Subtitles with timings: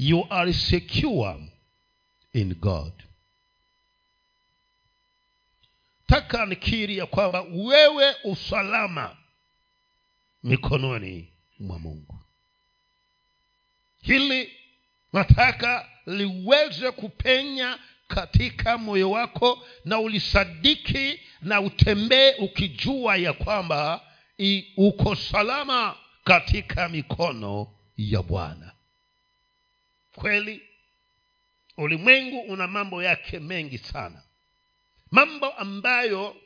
[0.00, 1.36] you are secure
[2.32, 2.92] in god.
[6.06, 9.16] Taka nikiri ya kwamba wewe usalama
[10.42, 11.28] mikononi
[11.58, 12.18] mwa mungu.
[14.02, 14.52] Hili
[15.12, 17.78] nataka liweze kupenya
[18.08, 24.00] katika moyo wako na ulisadiki na utembee ukijua ya kwamba
[24.76, 28.72] uko salama katika mikono ya bwana
[30.14, 30.62] kweli
[31.76, 34.22] ulimwengu una mambo yake mengi sana.
[35.10, 36.36] Mambo ambayo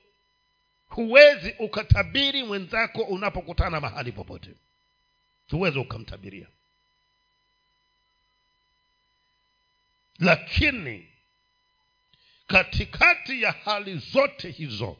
[0.88, 4.50] huwezi ukatabiri mwenzako unapokutana mahali popote.
[5.50, 6.46] Huwezi ukamtabiria.
[10.18, 11.08] Lakini
[12.46, 14.96] katikati ya hali zote hizo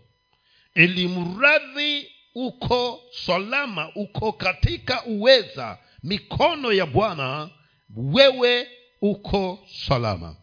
[0.74, 7.50] ilimradhi uko salama uko katika uweza mikono ya bwana
[7.96, 8.68] wewe
[9.00, 10.36] uko salama.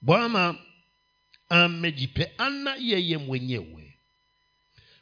[0.00, 0.54] Bwana
[1.48, 3.94] amejipeana yeye mwenyewe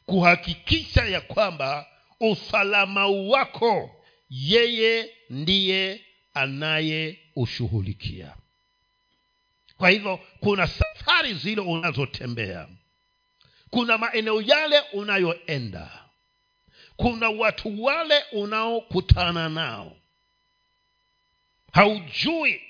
[0.07, 1.87] kuhakikisha ya kwamba
[2.21, 6.01] usalama wako yeye ndiye
[6.35, 8.35] anayeushughulikia.
[9.79, 12.69] Kwa hivyo kuna safari zile unazotembea.
[13.71, 16.05] Kuna maeneo yale unayoenda.
[16.97, 19.97] Kuna watu wale unaokutana nao
[21.77, 22.61] haujui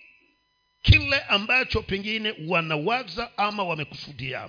[0.82, 4.48] kile ambacho pengine wanawaza ama wamekusudia.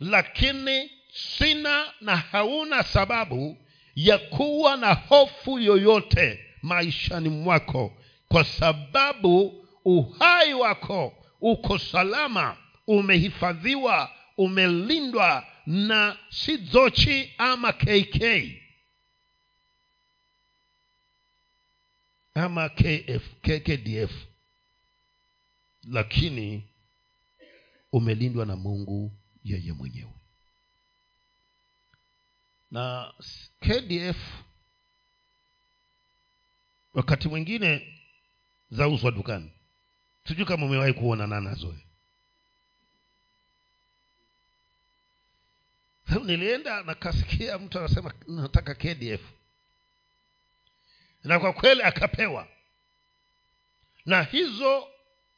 [0.00, 0.90] Lakini
[1.38, 3.56] sina na hauna sababu
[3.96, 7.96] ya kuwa na hofu yoyote maishani mwako
[8.28, 18.22] kwa sababu uhai wako uko salama umehifadhiwa umelindwa na si zochi ama kk
[22.34, 24.10] ama kf kkdf
[25.84, 26.62] lakini
[27.92, 29.12] umelindwa na mungu
[29.44, 30.10] yeye mwenyewe.
[32.70, 33.12] Na
[33.60, 34.16] kdf
[36.94, 37.98] wakati mwingine
[38.70, 39.50] zauzwa dukani.
[40.28, 41.74] Sijui kama umewahi kuonana nazo.
[46.24, 49.20] Nilienda nakasikia mtu anasema nataka kdf
[51.24, 52.48] na kwa kweli akapewa.
[54.06, 54.88] Na hizo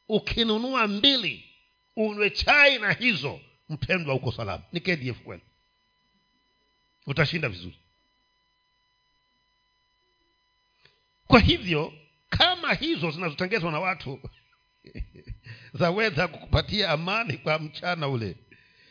[0.09, 1.49] ukinunua mbili
[1.95, 4.63] unywe chai na hizo mpendwa uko salama.
[4.71, 5.43] Ni kdf kweli
[7.05, 7.79] utashinda vizuri.
[11.27, 11.93] Kwa hivyo
[12.29, 14.19] kama hizo zinazotengezwa na watu
[15.79, 18.35] zaweza kukupatia amani kwa mchana ule.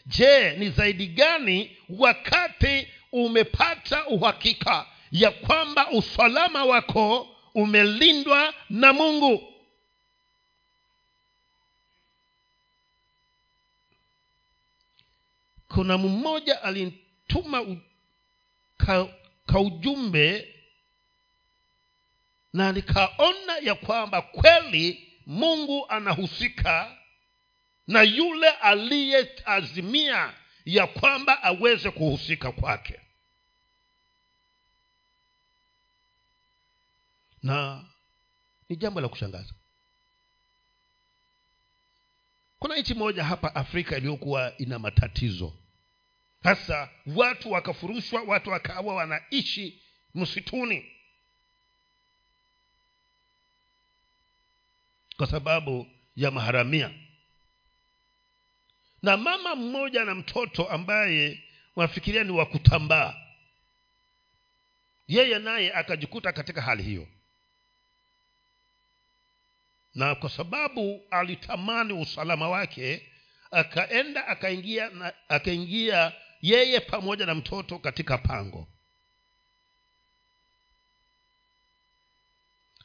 [0.07, 4.87] Je ni zaidi gani wakati umepata uhakika
[5.21, 7.07] ya kwamba usalama wako
[7.55, 9.35] umelindwa na mungu.
[15.69, 17.79] Kuna mmoja alinituma u-
[18.77, 19.09] ka,
[19.61, 20.55] ujumbe
[22.53, 26.97] na nikaona ya kwamba kweli mungu anahusika
[27.87, 33.01] na yule aliyeazimia ya kwamba aweze kuhusika kwake
[37.45, 37.85] na
[38.69, 39.55] ni jambo la kushangaza.
[42.59, 45.53] Kuna nchi moja hapa afrika iliyokuwa ina matatizo.
[46.43, 49.83] Hasa watu wakafurushwa watu wakawa wanaishi
[50.15, 50.91] msituni.
[55.17, 56.91] Kwa sababu ya maharamia.
[59.03, 61.45] Na mama mmoja na mtoto ambaye
[61.77, 63.15] wanafikiria ni wa kutambaa.
[65.09, 67.09] Yeye naye akajikuta katika hali hiyo
[69.95, 73.13] na kwa sababu alitamani usalama wake
[73.51, 74.91] akaenda akaingia
[75.29, 76.13] akaingia
[76.43, 78.69] yeye pamoja na mtoto katika pango.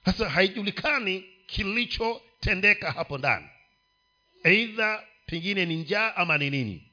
[0.06, 3.50] Sasa haijulikani kilichotendeka hapo ndani.
[4.44, 6.92] Eidha pengine ni njaa ama ni nini.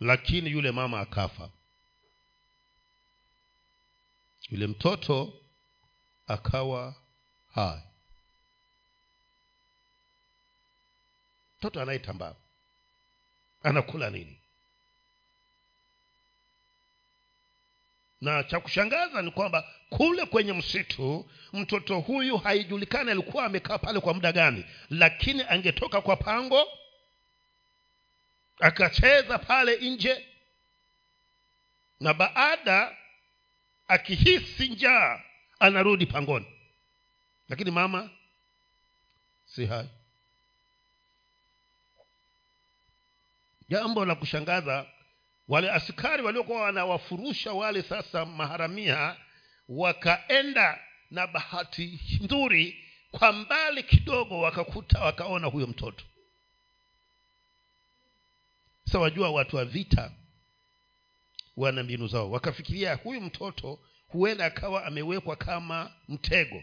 [0.00, 1.50] Lakini yule mama akafa.
[4.50, 5.40] Yule mtoto
[6.26, 6.94] akawa
[7.54, 7.80] hai
[11.64, 12.34] mtoto anayetambaa
[13.62, 14.38] anakula nini?
[18.20, 24.14] Na cha kushangaza ni kwamba kule kwenye msitu mtoto huyu haijulikani alikuwa amekaa pale kwa
[24.14, 26.68] muda gani lakini angetoka kwa pango
[28.60, 30.26] akacheza pale nje
[32.00, 32.96] na baada
[33.88, 35.20] akihisi njaa
[35.58, 36.46] anarudi pangoni.
[37.48, 38.10] Lakini mama
[39.46, 39.88] si hai
[43.74, 44.86] jambo la kushangaza
[45.48, 49.16] wale askari waliokuwa wanawafurusha wale sasa maharamia
[49.68, 50.80] wakaenda
[51.10, 56.04] na bahati nzuri kwa mbali kidogo wakakuta wakaona huyo mtoto.
[58.84, 60.12] Sasa wajua watu wa vita
[61.56, 62.30] wana mbinu zao.
[62.30, 63.78] Wakafikiria huyu mtoto
[64.08, 66.62] huenda akawa amewekwa kama mtego.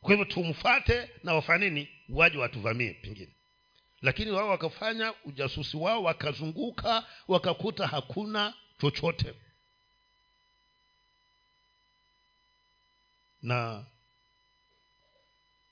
[0.00, 1.88] Kwa hivyo tumfate na wafanye nini?
[2.08, 3.32] Waje watuvamie pengine
[4.04, 9.34] lakini wao wakafanya ujasusi wao wakazunguka wakakuta hakuna chochote.
[13.42, 13.84] Na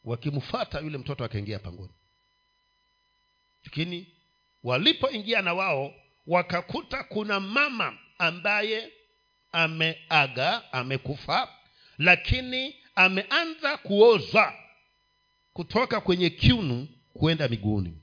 [0.04, 1.92] wakimfata yule mtoto akaingia pangoni.
[3.64, 4.06] Lakini
[4.64, 5.94] walipoingia na wao
[6.26, 8.92] wakakuta kuna mama ambaye
[9.52, 11.48] ameaga amekufa
[11.98, 14.52] lakini ameanza kuoza
[15.52, 18.01] kutoka kwenye kiunu kwenda miguuni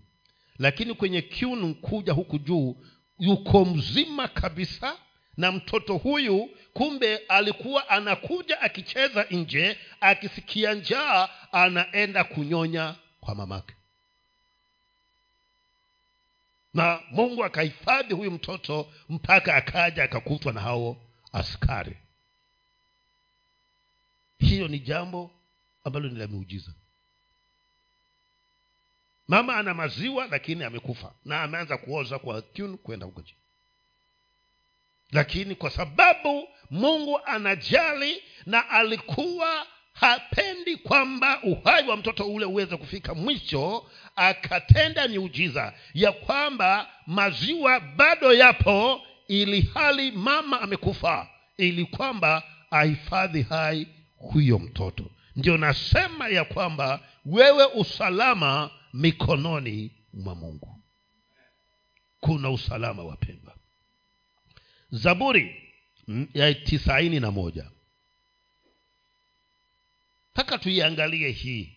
[0.59, 2.75] lakini kwenye kiunu kuja huku juu
[3.19, 4.97] yuko mzima kabisa
[5.37, 13.75] na mtoto huyu kumbe alikuwa anakuja akicheza nje akisikia njaa anaenda kunyonya kwa mamake.
[16.73, 20.97] Na mungu akahifadhi huyu mtoto mpaka akaja akakutwa na hao
[21.33, 21.97] askari.
[24.39, 25.31] Hiyo ni jambo
[25.83, 26.71] ambalo ni la miujiza
[29.29, 31.11] mama ana maziwa lakini amekufa.
[31.25, 33.39] Na ameanza kuoza kwa kiunu kwenda huko chini.
[35.11, 43.13] Lakini kwa sababu mungu anajali na alikuwa hapendi kwamba uhai wa mtoto ule uweze kufika
[43.13, 43.85] mwisho
[44.15, 51.27] akatenda miujiza ya kwamba maziwa bado yapo ili hali mama amekufa
[51.57, 53.87] ili kwamba ahifadhi hai
[54.17, 55.05] huyo mtoto.
[55.35, 60.83] Ndio nasema ya kwamba wewe usalama mikononi mwa mungu.
[62.19, 63.55] Kuna usalama wapendwa.
[64.91, 65.73] Zaburi
[66.33, 67.71] ya tisaini na moja.
[70.33, 71.75] Taka tuiangalie hii.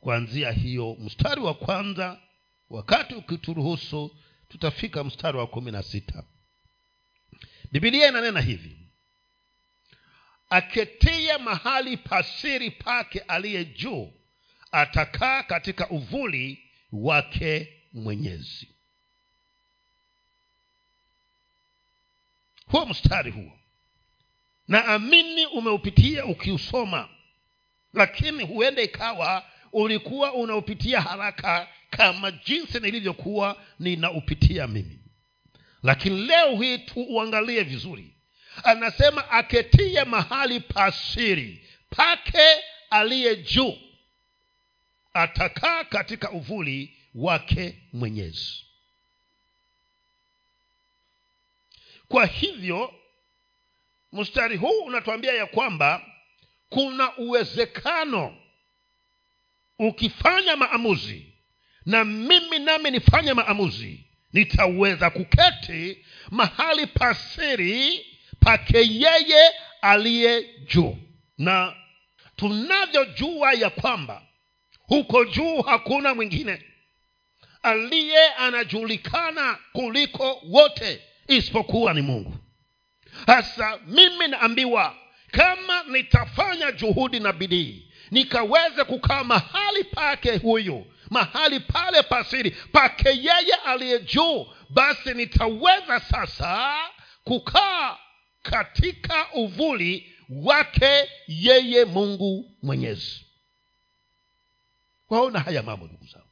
[0.00, 2.20] Kuanzia hiyo mstari wa kwanza
[2.70, 4.16] wakati ukituruhusu
[4.48, 6.24] tutafika mstari wa kumi na sita.
[7.72, 8.76] Bibilia inanena hivi.
[10.50, 14.12] Aketie mahali pasiri pake aliye juu
[14.72, 18.68] atakaa katika uvuli wake mwenyezi.
[22.66, 23.52] Huo mstari huo.
[24.68, 27.08] Naamini umeupitia ukiusoma
[27.94, 34.98] lakini huenda ikawa ulikuwa unaupitia haraka kama jinsi nilivyokuwa ninaupitia mimi.
[35.82, 38.14] Lakini leo hii tuuangalie vizuri.
[38.64, 42.46] Anasema aketie mahali pasiri pake
[42.90, 43.78] aliye juu
[45.16, 48.64] atakaa katika uvuli wake mwenyezi.
[52.08, 52.94] Kwa hivyo
[54.12, 56.06] mstari huu unatuambia ya kwamba
[56.68, 58.36] kuna uwezekano
[59.78, 61.32] ukifanya maamuzi
[61.86, 68.06] na mimi nami nifanye maamuzi nitaweza kuketi mahali pasiri
[68.40, 69.52] pake yeye
[69.82, 70.98] aliye juu.
[71.38, 71.74] Na
[72.36, 74.22] tunavyojua ya kwamba
[74.86, 76.62] huko juu hakuna mwingine.
[77.62, 82.34] Aliye anajulikana kuliko wote isipokuwa ni mungu.
[83.26, 84.96] Hasa mimi naambiwa
[85.30, 93.54] kama nitafanya juhudi na bidii nikaweze kukaa mahali pake huyu mahali pale pasiri pake yeye
[93.64, 96.74] aliye juu basi nitaweza sasa
[97.24, 97.96] kukaa
[98.42, 103.25] katika uvuli wake yeye mungu mwenyezi
[105.10, 106.26] waona haya mambo ndugu zangu.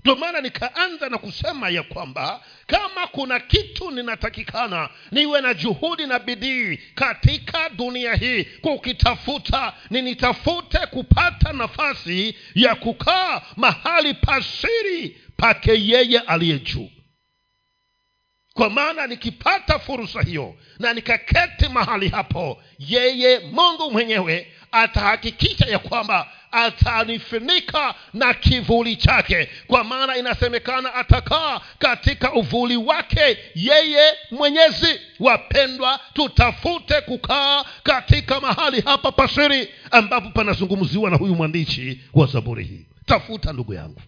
[0.00, 6.18] Ndio maana nikaanza na kusema ya kwamba kama kuna kitu ninatakikana niwe na juhudi na
[6.18, 16.58] bidii katika dunia hii kukitafuta ninitafute kupata nafasi ya kukaa mahali pasiri pake yeye aliye
[16.58, 16.90] juu.
[18.54, 26.32] Kwa maana nikipata fursa hiyo na nikaketi mahali hapo yeye mungu mwenyewe atahakikisha ya kwamba
[26.52, 29.48] atanifunika na kivuli chake.
[29.66, 35.00] Kwa maana inasemekana atakaa katika uvuli wake yeye mwenyezi.
[35.20, 42.86] Wapendwa tutafute kukaa katika mahali hapa pasiri ambapo panazungumziwa na huyu mwandishi wa zaburi hii.
[43.06, 44.00] Tafuta ndugu yangu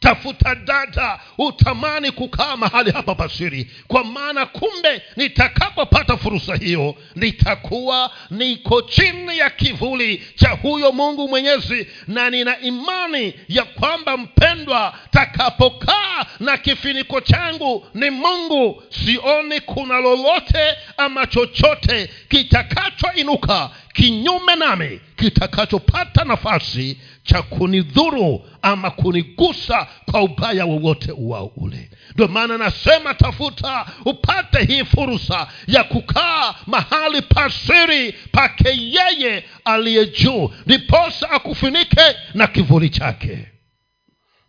[0.00, 8.82] tafuta dada utamani kukaa mahali hapa pasiri kwa maana kumbe nitakapopata fursa hiyo nitakuwa niko
[8.82, 16.56] chini ya kivuli cha huyo mungu mwenyezi na nina imani ya kwamba mpendwa takapokaa na
[16.58, 18.82] kifiniko changu ni mungu.
[18.90, 30.22] Sioni kuna lolote ama chochote kitakachoinuka kinyume nami kitakachopata nafasi cha kunidhuru ama kunigusa kwa
[30.22, 31.90] ubaya wowote uwao ule.
[32.14, 40.50] Ndio maana nasema tafuta upate hii fursa ya kukaa mahali pasiri pake yeye aliye juu
[40.66, 43.48] ndiposa akufunike na kivuli chake.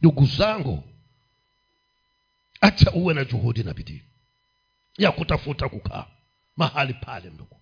[0.02, 0.84] Ndugu zangu
[2.62, 4.04] acha uwe na juhudi na bidii
[4.98, 6.06] ya kutafuta kukaa
[6.58, 7.57] mahali pale ndugu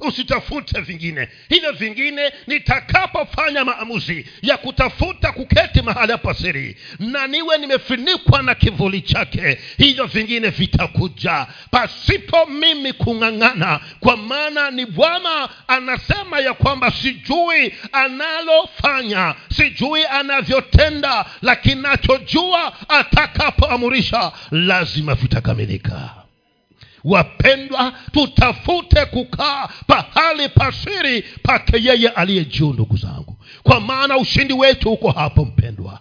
[0.00, 1.28] usitafute vingine.
[1.48, 6.76] Hivyo vingine nitakapofanya maamuzi ya kutafuta kuketi mahali hapa siri.
[6.98, 11.46] Na niwe nimefunikwa na kivuli chake hivyo vingine vitakuja.
[11.70, 21.82] Pasipo mimi kung'ang'ana kwa maana ni bwana anasema ya kwamba sijui analofanya sijui anavyotenda lakini
[21.82, 26.21] nachojua atakapoamurisha lazima vitakamilika
[27.04, 33.36] wapendwa tutafute kukaa pahali pasiri pake yeye aliye juu ndugu zangu.
[33.62, 36.00] Kwa maana ushindi wetu uko hapo mpendwa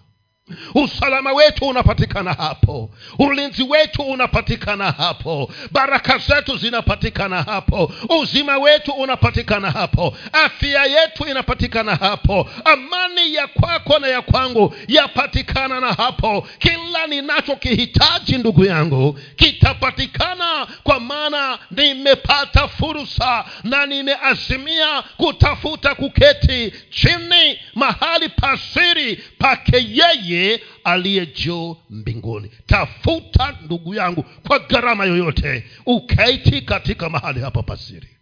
[0.75, 2.89] usalama wetu unapatikana hapo.
[3.19, 5.51] Ulinzi wetu unapatikana hapo.
[5.71, 7.91] Baraka zetu zinapatikana hapo.
[8.21, 10.17] Uzima wetu unapatikana hapo.
[10.33, 12.49] Afya yetu inapatikana hapo.
[12.65, 16.47] Amani ya kwako na ya kwangu yapatikana na hapo.
[16.59, 28.29] Kila ninachokihitaji ndugu yangu kitapatikana kwa maana nimepata fursa na nimeazimia kutafuta kuketi chini mahali
[28.29, 30.40] pasiri pake yeye
[30.83, 32.51] aliye juu mbinguni.
[32.65, 35.63] Tafuta ndugu yangu kwa gharama yoyote.
[35.85, 38.17] Ukaiti katika mahali hapa pasiri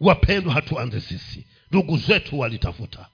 [0.00, 1.46] wapendwa hatuanze sisi.
[1.70, 3.06] Ndugu zetu walitafuta.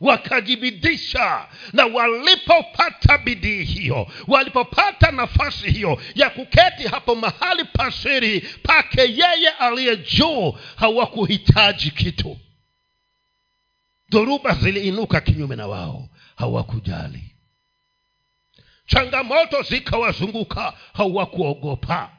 [0.00, 9.48] Wakajibidisha na walipopata bidii hiyo walipopata nafasi hiyo ya kuketi hapo mahali pasiri pake yeye
[9.58, 12.38] aliye juu hawakuhitaji kitu.
[14.10, 17.32] Dhoruba ziliinuka kinyume na wao hawakujali.
[18.86, 22.15] Changamoto zikawazunguka hawakuogopa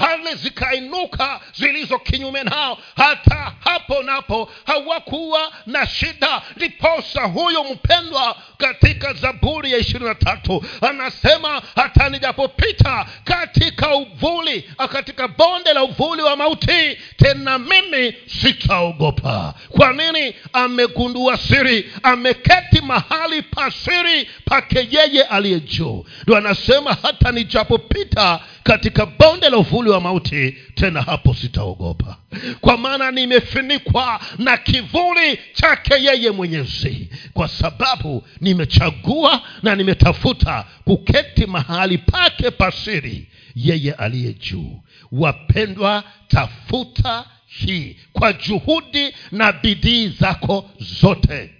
[0.00, 6.42] hali zikainuka zilizo kinyume nao hata hapo napo hawakuwa na shida.
[6.56, 15.28] Ndiposa huyu mpendwa katika zaburi ya ishirini na tatu anasema hata nijapopita katika uvuli katika
[15.28, 19.54] bonde la uvuli wa mauti tena mimi sitaogopa.
[19.68, 20.34] Kwa nini?
[20.52, 26.04] Amegundua siri ameketi mahali pa siri pake yeye aliye juu.
[26.22, 32.16] Ndo anasema hata nijapopita katika bonde la uvuli wa mauti tena hapo sitaogopa.
[32.60, 37.08] Kwa maana nimefunikwa na kivuli chake yeye mwenyezi.
[37.32, 44.80] Kwa sababu nimechagua na nimetafuta kuketi mahali pake pasiri yeye aliye juu.
[45.12, 51.50] Wapendwa tafuta hii kwa juhudi na bidii zako zote.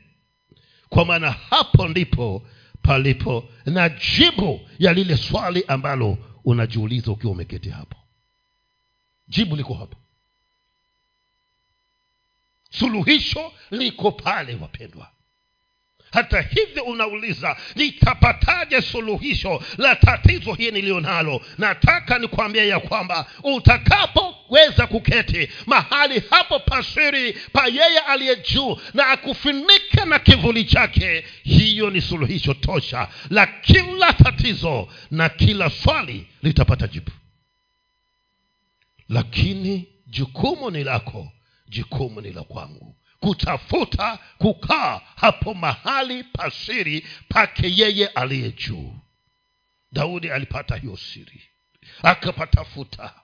[0.88, 2.42] Kwa maana hapo ndipo
[2.82, 7.96] palipo na jibu ya lile swali ambalo unajiuliza ukiwa umeketi hapo
[9.30, 9.96] jibu liko hapo
[12.70, 15.08] suluhisho liko pale wapendwa.
[16.12, 24.86] Hata hivyo unauliza nitapataje suluhisho la tatizo hii niliyo nalo nataka nikwambia ya kwamba utakapoweza
[24.86, 32.00] kuketi mahali hapo pasiri pa yeye aliye juu na akufunike na kivuli chake hiyo ni
[32.00, 37.10] suluhisho tosha la kila tatizo na kila swali litapata jibu
[39.10, 41.32] lakini jukumu ni lako.
[41.68, 42.96] Jukumu ni la kwangu.
[43.20, 48.94] Kutafuta kukaa hapo mahali pasiri pake yeye aliye juu.
[49.92, 51.42] Daudi alipata hiyo siri.
[52.02, 53.14] Akapatafuta.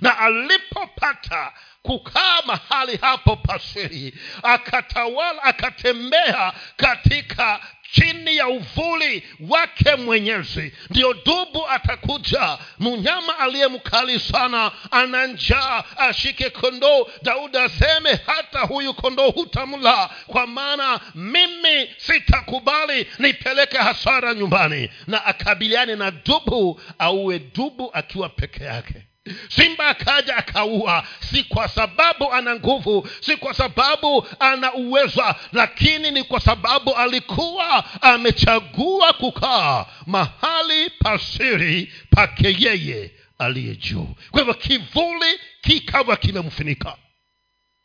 [0.00, 7.60] Na alipopata kukaa mahali hapo pasiri akatawala akatembea katika
[7.92, 10.72] chini ya uvuli wake mwenyezi.
[10.90, 12.58] Ndiyo dubu atakuja.
[12.78, 17.06] Mnyama aliye mkali sana ana njaa ashike kondoo.
[17.22, 20.10] Daudi aseme hata huyu kondoo hutamla.
[20.26, 24.90] Kwa maana mimi sitakubali nipeleke hasara nyumbani.
[25.06, 29.05] Na akabiliane na dubu auwe dubu akiwa peke yake
[29.48, 31.04] simba akaja akaua.
[31.20, 38.02] Si kwa sababu ana nguvu si kwa sababu ana uweza lakini ni kwa sababu alikuwa
[38.02, 44.08] amechagua kukaa mahali pasiri pake yeye aliye juu.
[44.30, 46.96] Kwa hivyo kivuli kikawa kimemfunika.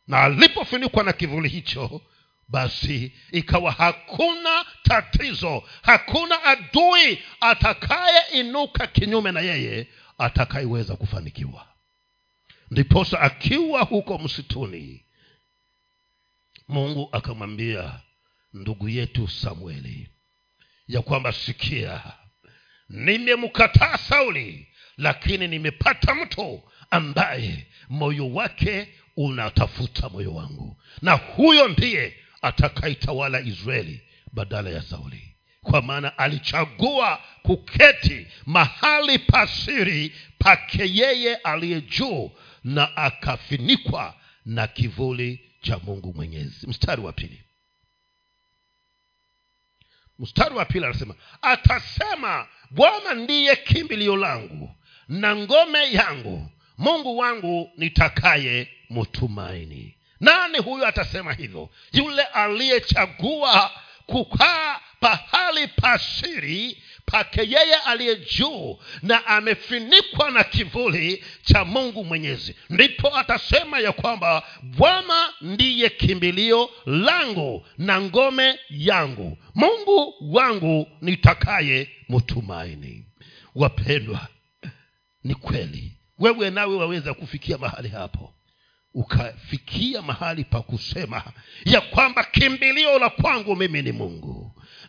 [0.07, 2.01] Na alipofunikwa na kivuli hicho
[2.47, 9.87] basi ikawa hakuna tatizo hakuna adui atakayeinuka kinyume na yeye
[10.21, 11.67] atakayeweza kufanikiwa.
[12.71, 15.05] Ndiposa akiwa huko msituni
[16.67, 17.99] mungu akamwambia
[18.53, 20.09] ndugu yetu samueli
[20.87, 22.03] ya kwamba sikia
[22.89, 28.87] nimemkataa sauli lakini nimepata mtu ambaye moyo wake
[29.17, 30.81] unatafuta moyo wangu.
[31.01, 34.01] Na huyo ndiye atakaitawala israeli
[34.33, 35.30] badala ya sauli
[35.63, 42.31] kwa maana alichagua kuketi mahali pasiri pake yeye aliye juu
[42.63, 44.15] na akafinikwa
[44.45, 46.67] na kivuli cha mungu mwenyezi.
[46.67, 47.41] Mstari wa pili.
[50.19, 54.75] Mstari wa pili anasema atasema bwana ndiye kimbilio langu
[55.07, 59.97] na ngome yangu mungu wangu nitakaye mtumaini.
[60.19, 61.69] Nani huyo atasema hivyo?
[61.93, 63.71] Yule aliyechagua
[64.05, 64.70] kukaa
[65.01, 72.55] pahali pasiri pake yeye aliye juu na amefinikwa na kivuli cha mungu mwenyezi.
[72.69, 79.37] Ndipo atasema ya kwamba bwana ndiye kimbilio langu na ngome yangu.
[79.55, 83.05] Mungu wangu nitakaye mtumaini.
[83.55, 84.27] Wapendwa
[85.23, 85.97] ni kweli.
[86.19, 88.33] Wewe nawe waweza kufikia mahali hapo.
[88.93, 91.23] Ukafikia mahali pa kusema
[91.65, 94.40] ya kwamba kimbilio la kwangu mimi ni mungu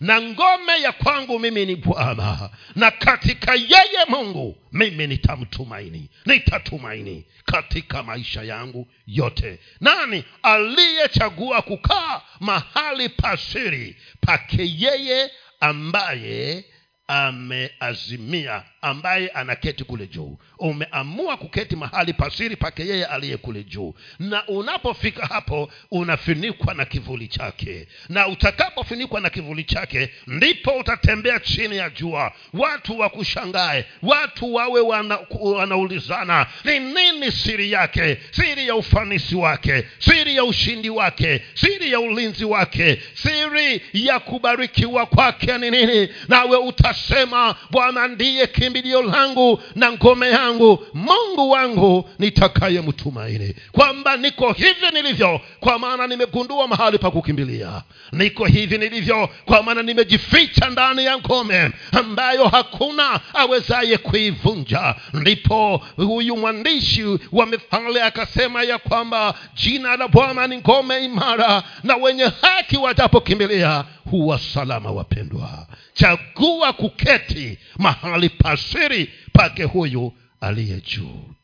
[0.03, 2.51] na ngome ya kwangu mimi ni bwana.
[2.77, 9.59] Na katika yeye mungu mimi nitamtumaini nitatumaini katika maisha yangu yote.
[9.81, 15.31] Nani aliyechagua kukaa mahali pasiri pake yeye
[15.61, 16.65] ambaye
[17.07, 20.39] ameazimia ambaye anaketi kule juu.
[20.59, 23.95] Umeamua kuketi mahali pasiri pake yeye aliye kule juu.
[24.19, 27.89] Na unapofika hapo unafinikwa na kivuli chake.
[28.09, 32.33] Na utakapofinikwa na kivuli chake ndipo utatembea chini ya jua.
[32.55, 33.85] Watu wakushangae.
[34.03, 38.19] Watu wawe wana, wanaulizana ni nini siri yake?
[38.31, 39.85] Siri ya ufanisi wake.
[39.99, 41.43] Siri ya ushindi wake.
[41.55, 43.03] Siri ya ulinzi wake.
[43.15, 46.09] Siri ya kubarikiwa kwake ni nini?
[46.29, 54.53] Nawe utasema bwana ndiye kim kimbilio langu na ngome yangu mungu wangu nitakayemtumaini kwamba niko
[54.53, 57.83] hivi nilivyo kwa maana nimegundua mahali pa kukimbilia.
[58.13, 64.95] Niko hivi nilivyo kwa maana nimejificha ndani ya ngome ambayo hakuna awezaye kuivunja.
[65.13, 71.97] Ndipo huyu mwandishi wa mifale akasema ya kwamba jina la bwana ni ngome imara na
[71.97, 75.67] wenye haki watapokimbilia huwa salama wapendwa
[76.03, 81.35] chagua kuketi mahali pasiri pake huyu aliye juu.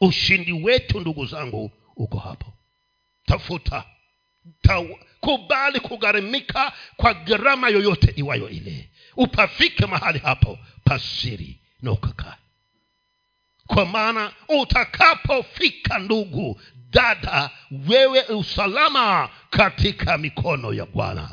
[0.00, 2.52] Ushindi wetu ndugu zangu uko hapo.
[3.26, 3.84] Tafuta
[4.62, 4.84] ta,
[5.20, 8.90] kubali kugharimika kwa gharama yoyote iwayo ile.
[9.16, 12.36] Upafike mahali hapo pasiri na ukakaa
[13.66, 17.50] kwa maana utakapofika ndugu dada
[17.88, 21.30] wewe usalama katika mikono ya bwana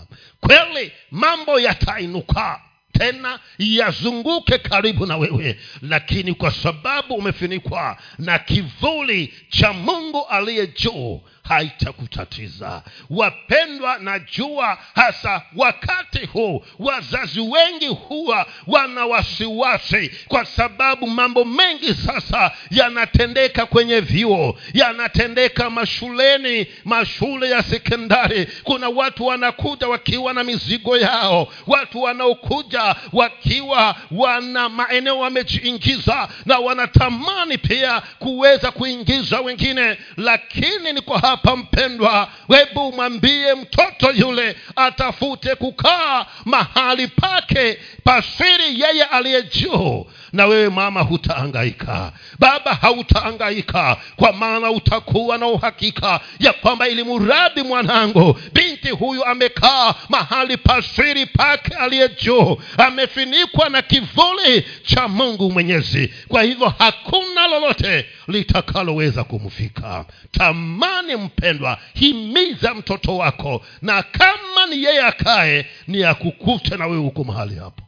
[0.47, 2.61] kweli mambo yatainuka.
[2.99, 5.59] Tena yazunguke karibu na wewe.
[5.81, 15.41] Lakini kwa sababu umefunikwa na kivuli cha mungu aliye juu haitakutatiza wapendwa na jua hasa
[15.55, 24.59] wakati huu wazazi wengi huwa wana wasiwasi kwa sababu mambo mengi sasa yanatendeka kwenye vyuo
[24.73, 28.47] yanatendeka mashuleni mashule ya sekondari.
[28.63, 37.57] Kuna watu wanakuja wakiwa na mizigo yao watu wanaokuja wakiwa wana maeneo wamejiingiza na wanatamani
[37.57, 46.25] pia kuweza kuingiza wengine lakini ni kwa hapa mpendwa webu mwambie mtoto yule atafute kukaa
[46.45, 55.37] mahali pake pasiri yeye aliye juu na wewe mama hutaangaika baba hautaangaika kwa maana utakuwa
[55.37, 62.57] na uhakika ya kwamba ili muradi mwanangu binti huyu amekaa mahali pasiri pake aliye juu
[62.77, 66.13] amefinikwa na kivuli cha mungu mwenyezi.
[66.27, 70.05] Kwa hivyo hakuna lolote litakaloweza kumfika.
[70.31, 77.23] Tamani mpendwa himiza mtoto wako na kama ni yeye akaye ni akukute na wewe huko
[77.23, 77.83] mahali hapo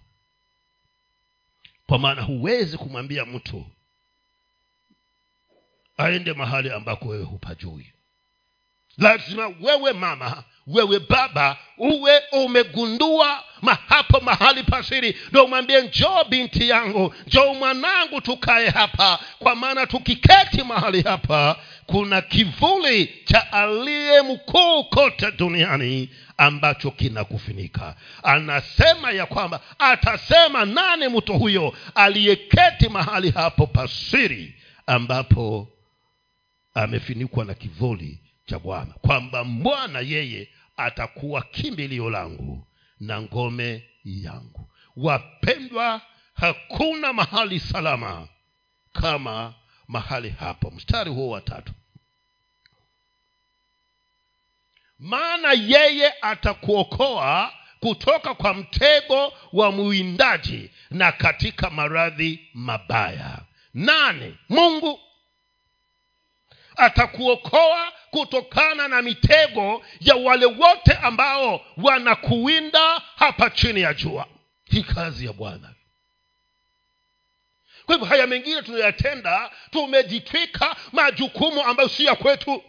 [1.87, 3.65] kwa maana huwezi kumwambia mtu
[5.97, 7.91] aende mahali ambako wewe hupajui.
[8.97, 17.15] Lazima wewe mama wewe baba uwe umegundua mahapo mahali pasiri ndo umwambie njoo binti yangu
[17.27, 19.19] njoo mwanangu tukae hapa.
[19.39, 27.95] Kwa maana tukiketi mahali hapa kuna kivuli cha aliye mkuu kote duniani ambacho kinakufunika.
[28.23, 34.55] Anasema ya kwamba atasema nani mtu huyo aliyeketi mahali hapo pasiri
[34.87, 35.67] ambapo
[36.73, 38.93] amefunikwa na kivuli cha bwana.
[39.01, 42.67] Kwamba bwana yeye atakuwa kimbilio langu
[42.99, 44.69] na ngome yangu.
[44.95, 46.01] Wapendwa
[46.33, 48.27] hakuna mahali salama
[48.93, 49.53] kama
[49.87, 51.73] mahali hapo mstari huo wa tatu.
[54.99, 63.39] Maana yeye atakuokoa kutoka kwa mtego wa mwindaji na katika maradhi mabaya.
[63.73, 64.99] Nane mungu.
[66.75, 74.27] Atakuokoa kutokana na mitego ya wale wote ambao wanakuwinda hapa chini ya jua.
[74.65, 75.74] Hii kazi ya bwana
[77.85, 82.63] kwa hivyo haya mengine tunayoyatenda tumejitwika majukumu ambayo si ya kwetu.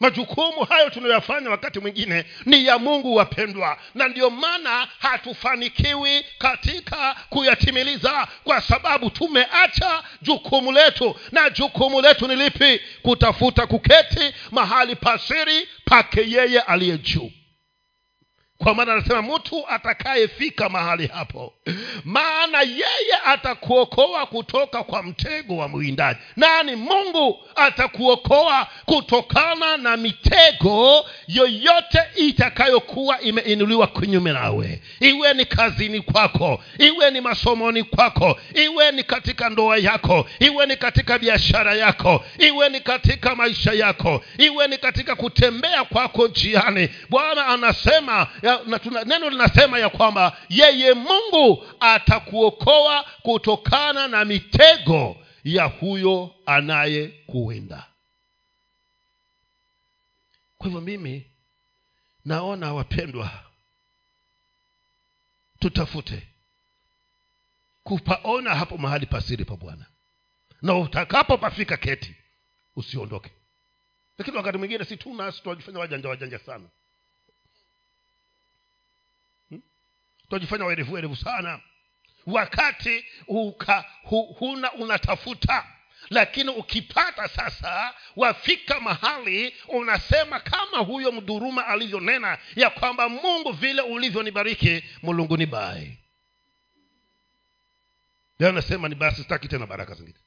[0.00, 8.28] Majukumu hayo tunayoyafanya wakati mwingine ni ya mungu wapendwa na ndiyo maana hatufanikiwi katika kuyatimiliza
[8.44, 11.16] kwa sababu tumeacha jukumu letu.
[11.32, 12.80] Na jukumu letu ni lipi?
[13.02, 17.30] Kutafuta kuketi mahali pasiri pake yeye aliye juu
[18.58, 21.52] kwa maana anasema mtu atakayefika mahali hapo
[22.04, 26.20] maana yeye atakuokoa kutoka kwa mtego wa mwindaji.
[26.36, 26.76] Nani?
[26.76, 34.82] Mungu atakuokoa kutokana na mitego yoyote itakayokuwa imeinuliwa kinyume nawe.
[35.00, 40.76] Iwe ni kazini kwako iwe ni masomoni kwako iwe ni katika ndoa yako iwe ni
[40.76, 47.46] katika biashara yako iwe ni katika maisha yako iwe ni katika kutembea kwako njiani bwana
[47.46, 55.64] anasema ya, na tuna, neno linasema ya kwamba yeye mungu atakuokoa kutokana na mitego ya
[55.64, 57.86] huyo anayekuwinda.
[60.58, 61.30] Kwa hivyo mimi
[62.24, 63.30] naona wapendwa
[65.58, 66.28] tutafute
[67.82, 69.86] kupaona hapo mahali pasiri pa bwana.
[70.62, 72.14] Na utakapopafika keti
[72.76, 73.30] usiondoke.
[74.18, 76.68] Lakini wakati mwingine si tu tunajifanya wajanja wajanja sana
[80.28, 81.60] tunajifanya werevu werevu sana.
[82.26, 85.66] Wakati uka, hu, huna unatafuta
[86.10, 94.84] lakini ukipata sasa wafika mahali unasema kama huyo mdhuruma alivyonena ya kwamba mungu vile ulivyonibariki
[95.02, 95.98] mulungu ni bai
[98.48, 100.18] anasema ni basi sitaki tena baraka zingine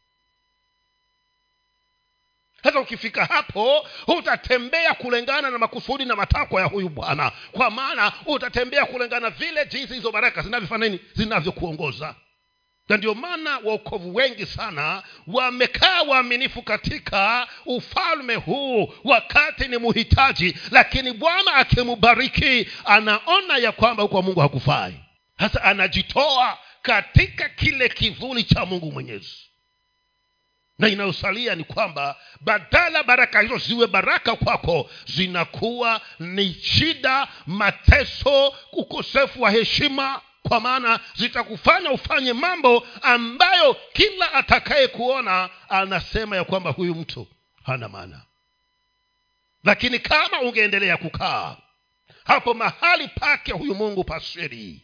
[2.64, 7.32] hata ukifika hapo utatembea kulingana na makusudi na matakwa ya huyu bwana.
[7.52, 11.00] Kwa maana utatembea kulingana vile jinsi hizo baraka zinavyofanya nini?
[11.14, 12.16] Zinavyokuongoza.
[12.90, 20.58] Na ndio maana waokovu wengi sana wamekaa waaminifu katika ufalme huu wakati ni muhitaji.
[20.72, 24.94] Lakini bwana akimubariki anaona ya kwamba huko mungu hakufai.
[25.38, 29.49] Hasa anajitoa katika kile kivuli cha mungu mwenyezi
[30.80, 39.42] na inayosalia ni kwamba badala baraka hizo ziwe baraka kwako zinakuwa ni shida mateso ukosefu
[39.42, 40.22] wa heshima.
[40.44, 47.28] Kwa maana zitakufanya ufanye mambo ambayo kila atakayekuona anasema ya kwamba huyu mtu
[47.64, 48.22] hana maana.
[49.64, 51.56] Lakini kama ungeendelea kukaa
[52.24, 54.82] hapo mahali pake huyu mungu pasiri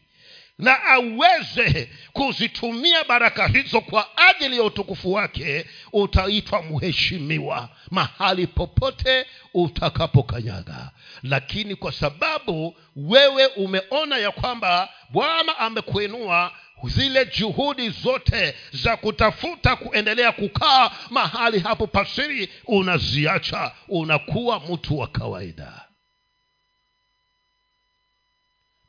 [0.58, 10.92] na aweze kuzitumia baraka hizo kwa ajili ya utukufu wake utaitwa mheshimiwa mahali popote utakapokanyaga.
[11.24, 16.52] Lakini kwa sababu wewe umeona ya kwamba bwana amekuinua
[16.84, 25.86] zile juhudi zote za kutafuta kuendelea kukaa mahali hapo pasiri unaziacha unakuwa mtu wa kawaida.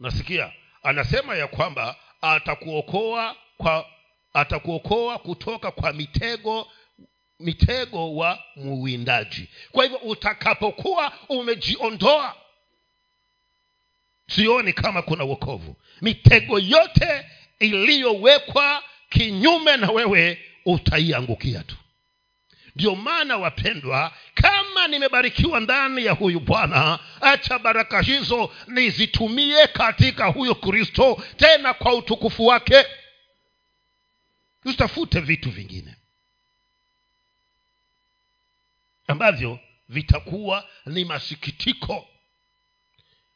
[0.00, 0.52] Nasikia
[0.86, 3.86] anasema ya kwamba atakuokoa kwa
[4.32, 6.68] atakuokoa kutoka kwa mitego
[7.40, 9.48] mitego wa muwindaji.
[9.72, 12.34] Kwa hivyo utakapokuwa umejiondoa
[14.28, 17.26] sioni kama kuna uokovu mitego yote
[17.58, 21.76] iliyowekwa kinyume na wewe utaiangukia tu
[22.76, 30.54] ndio maana wapendwa kama nimebarikiwa ndani ya huyu bwana acha baraka hizo nizitumie katika huyo
[30.54, 32.86] kristo tena kwa utukufu wake.
[34.64, 35.96] Usitafute vitu vingine
[39.06, 39.58] ambavyo
[39.88, 42.08] vitakuwa ni masikitiko.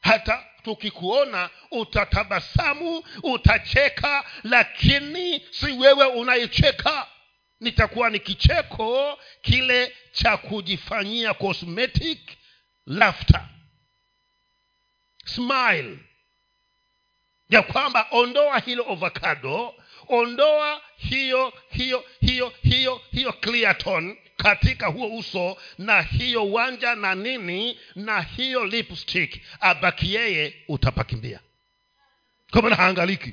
[0.01, 7.07] Hata tukikuona utatabasamu utacheka lakini si wewe unayecheka
[7.61, 12.19] nitakuwa ni kicheko kile cha kujifanyia cosmetic
[12.87, 13.49] laughter.
[15.25, 15.99] Smile.
[17.49, 19.75] Ya kwamba ondoa hilo ovacado
[20.09, 27.79] ondoa hiyo hiyo hiyo hiyo hiyo cleaton katika huo uso na hiyo wanja na nini
[27.95, 29.41] na hiyo lipstick.
[29.61, 31.41] Abaki yeye utapakimbia.
[32.53, 33.33] Kama na haangaliki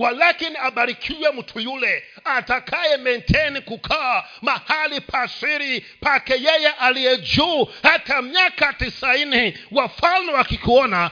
[0.00, 7.68] walakini abarikiwe mtu yule atakaye maintain kukaa mahali pasiri pake yeye aliye juu.
[7.82, 11.10] Hata miaka tisaini wafalme wakikuona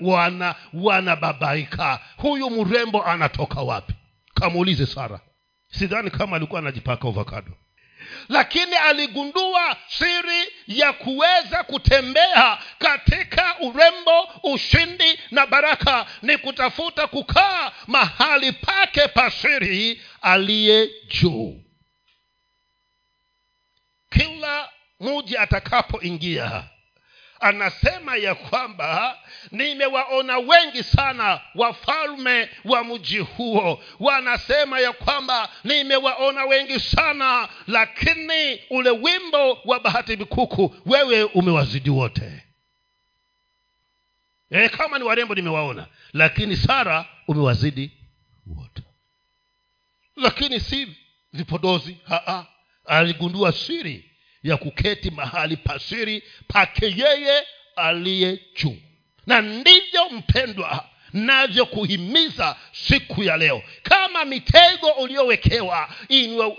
[0.00, 1.82] wana wanababaika.
[1.82, 3.94] Wana huyu mrembo anatoka wapi?
[4.34, 5.20] Kamuulize sara.
[5.68, 7.50] Sidhani kama alikuwa anajipaka ovakado
[8.28, 18.52] lakini aligundua siri ya kuweza kutembea katika urembo ushindi na baraka ni kutafuta kukaa mahali
[18.52, 21.60] pake pasiri aliye juu.
[24.10, 24.68] Kila
[25.00, 26.64] muji atakapoingia
[27.44, 29.18] anasema ya kwamba
[29.50, 33.82] nimewaona wengi sana wafalme wa mji huo.
[34.00, 42.42] Wanasema ya kwamba nimewaona wengi sana lakini ule wimbo wa bahati mikuku wewe umewazidi wote.
[44.50, 47.90] E, kama ni warembo nimewaona lakini sara umewazidi
[48.46, 48.82] wote.
[50.16, 50.96] Lakini si
[51.32, 51.96] vipodozi
[52.86, 54.10] aligundua siri
[54.44, 57.42] ya kuketi mahali pasiri pake yeye
[57.76, 58.76] aliye juu.
[59.26, 63.62] Na ndivyo mpendwa navyokuhimiza siku ya leo.
[63.82, 65.88] Kama mitego uliowekewa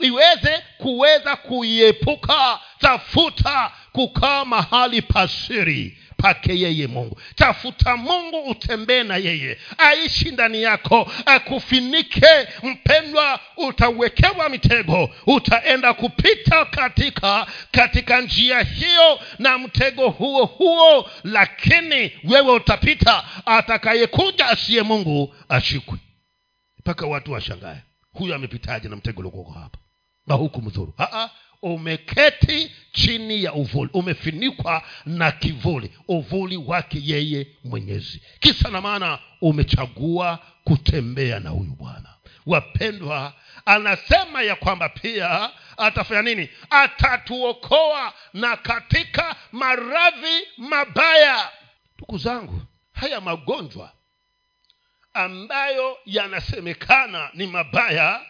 [0.01, 7.21] iweze kuweza kuiepuka tafuta kukaa mahali pasiri pake yeye mungu.
[7.35, 9.57] Tafuta mungu utembee na yeye.
[9.77, 12.27] Aishi ndani yako akufinike.
[12.63, 15.09] Mpendwa utawekewa mitego.
[15.27, 21.09] Utaenda kupita katika katika njia hiyo na mtego huo huo.
[21.23, 23.23] Lakini wewe utapita.
[23.45, 25.97] Atakayekuja asiye mungu ashikwe.
[26.79, 27.77] Mpaka watu washangae.
[28.13, 29.77] Huyu amepitaje na mtego uliokuoko hapa?
[30.27, 30.93] Na huku mdhuru
[31.61, 33.89] umeketi chini ya uvuli.
[33.93, 35.91] Umefinikwa na kivuli.
[36.07, 38.21] Uvuli wake yeye mwenyezi.
[38.39, 42.09] Kisa na maana umechagua kutembea na huyu bwana.
[42.45, 43.33] Wapendwa
[43.65, 46.49] anasema ya kwamba pia atafanya nini?
[46.69, 51.49] Atatuokoa na katika maradhi mabaya.
[51.97, 52.61] Ndugu zangu
[52.93, 53.91] haya magonjwa
[55.13, 58.21] ambayo yanasemekana ni mabaya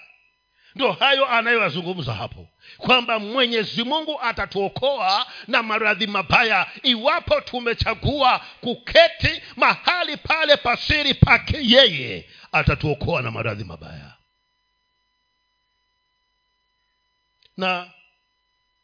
[0.75, 2.47] ndo hayo anayoyazungumza hapo.
[2.77, 12.29] Kwamba mwenyezi mungu atatuokoa na maradhi mabaya iwapo tumechagua kuketi mahali pale pasiri pake yeye
[12.51, 14.13] atatuokoa na maradhi mabaya.
[17.57, 17.91] Na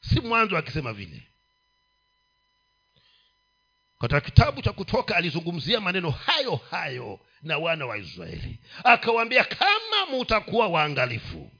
[0.01, 1.27] si mwanzo akisema vile.
[3.99, 8.59] Katika kitabu cha kutoka alizungumzia maneno hayo hayo na wana wa israeli.
[8.83, 11.51] Akawaambia kama mutakuwa waangalifu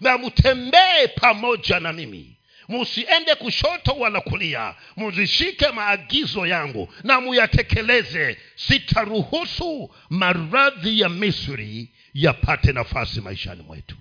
[0.00, 2.36] na mtembee pamoja na mimi.
[2.68, 4.74] Musiende kushoto wala kulia.
[4.96, 8.38] Muzishike maagizo yangu na muyatekeleze.
[8.56, 13.96] Sitaruhusu maradhi ya misri yapate nafasi maishani mwetu.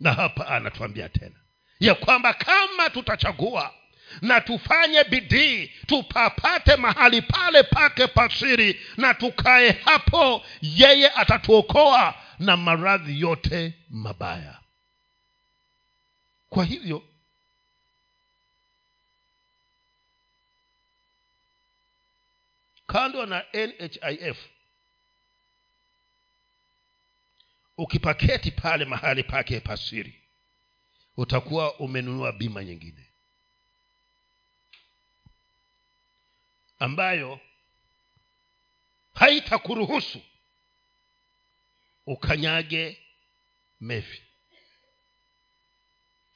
[0.00, 1.34] Na hapa anatuambia tena
[1.80, 3.74] ya kwamba kama tutachagua
[4.22, 13.20] na tufanye bidii tupapate mahali pale pake pasiri na tukae hapo yeye atatuokoa na maradhi
[13.20, 14.60] yote mabaya.
[16.50, 17.02] Kwa hivyo
[22.86, 24.36] kando na nhif
[27.76, 30.20] ukipaketi pale mahali pake pasiri
[31.16, 33.06] utakuwa umenunua bima nyingine
[36.78, 37.40] ambayo
[39.14, 40.20] haitakuruhusu
[42.08, 42.98] ukanyage
[43.80, 44.22] mefi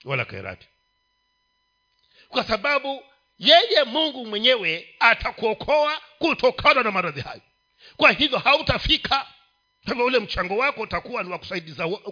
[0.05, 0.69] wala kairati
[2.29, 3.03] kwa sababu
[3.39, 7.41] yeye mungu mwenyewe atakuokoa kutokana na maradhi hayo.
[7.97, 9.27] Kwa hivyo hautafika.
[9.87, 11.39] Hivyo ule mchango wako utakuwa ni wa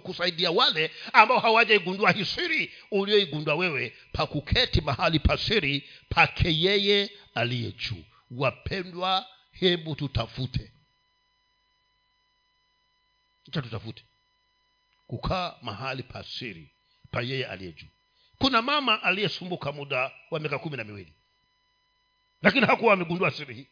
[0.01, 8.03] kusaidia wale ambao hawajaigundua hisiri ulioigundua wewe pakuketi mahali pasiri pake yeye aliye juu.
[8.31, 10.71] Wapendwa hebu tutafute
[13.51, 14.03] cha tutafute
[15.07, 16.71] kukaa mahali pa siri
[17.11, 17.87] pa yeye aliye juu.
[18.37, 21.13] Kuna mama aliyesumbuka muda wa miaka kumi na miwili.
[22.41, 23.67] Lakini hakuwa amegundua siri hii.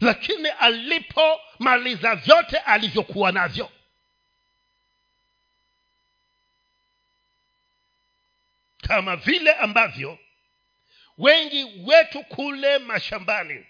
[0.00, 3.70] Lakini alipomaliza vyote alivyokuwa navyo.
[8.82, 10.18] Kama vile ambavyo
[11.18, 13.66] wengi wetu kule mashambani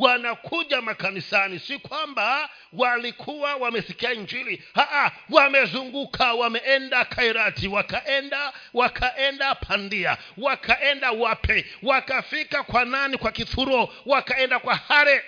[0.00, 1.58] wanakuja makanisani.
[1.58, 4.62] Si kwamba walikuwa wamesikia injili.
[4.74, 13.16] Haa, wamezunguka wameenda kairati wakaenda wakaenda pandia wakaenda wape wakafika kwa nani?
[13.18, 15.24] Kwa kithuro wakaenda kwa hare.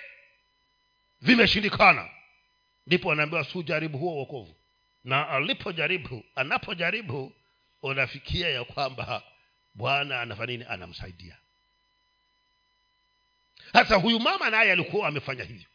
[1.21, 2.09] Vimeshindikana.
[2.87, 4.55] Ndipo wanaambiwa si ujaribu huo uokovu
[5.03, 7.33] na alipojaribu anapojaribu
[7.81, 9.23] unafikia ya kwamba
[9.73, 10.65] bwana anafanya nini?
[10.69, 11.37] Anamsaidia
[13.73, 15.65] hasa huyu mama naye alikuwa amefanya hivyo.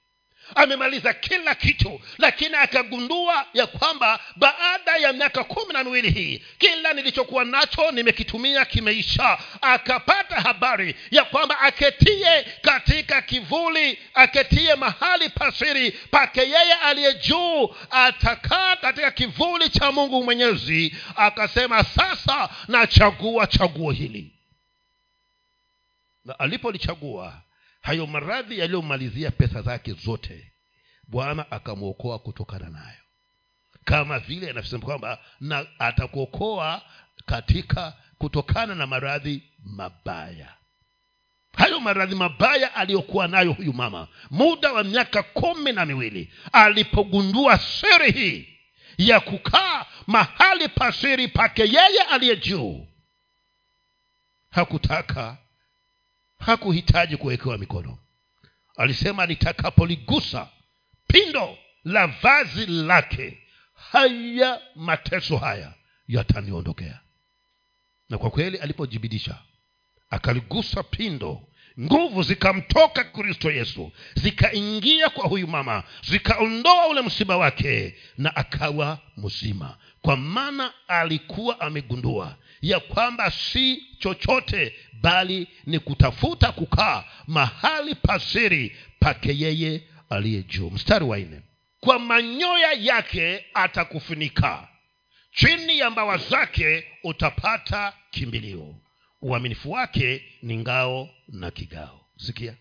[0.54, 6.92] Amemaliza kila kitu lakini akagundua ya kwamba baada ya miaka kumi na miwili hii kila
[6.92, 9.38] nilichokuwa nacho nimekitumia kimeisha.
[9.60, 18.76] Akapata habari ya kwamba aketie katika kivuli aketie mahali pasiri pake yeye aliye juu atakaa
[18.76, 24.32] katika kivuli cha mungu mwenyezi akasema sasa nachagua chaguo hili.
[26.24, 27.42] Na alipolichagua
[27.80, 30.52] hayo maradhi yaliyomalizia pesa zake zote
[31.08, 32.98] bwana akamwokoa kutokana nayo.
[33.84, 36.82] Kama vile anavyosema kwamba na atakuokoa
[37.26, 40.54] katika kutokana na maradhi mabaya.
[41.56, 48.10] Hayo maradhi mabaya aliyokuwa nayo huyu mama muda wa miaka kumi na miwili alipogundua siri
[48.12, 48.58] hii
[48.98, 52.86] ya kukaa mahali pasiri pake yeye aliye juu
[54.50, 55.36] hakutaka
[56.38, 57.98] hakuhitaji kuwekewa mikono.
[58.76, 60.48] Alisema nitakapoligusa
[61.06, 63.38] pindo la vazi lake
[63.74, 65.74] haya mateso haya
[66.08, 67.00] yataniondokea
[68.08, 69.38] na kwa kweli alipojibidisha
[70.10, 71.48] akaligusa pindo
[71.80, 79.76] nguvu zikamtoka kristo yesu zikaingia kwa huyu mama zikaondoa ule msiba wake na akawa mzima.
[80.02, 89.38] Kwa maana alikuwa amegundua ya kwamba si chochote bali ni kutafuta kukaa mahali pasiri pake
[89.38, 90.70] yeye aliye juu.
[90.70, 91.40] Mstari wa nne.
[91.80, 94.68] Kwa manyoya yake atakufunika
[95.32, 98.74] chini ya mbawa zake utapata kimbilio
[99.22, 102.00] uaminifu wake ni ngao na kigao.
[102.16, 102.54] Sikia.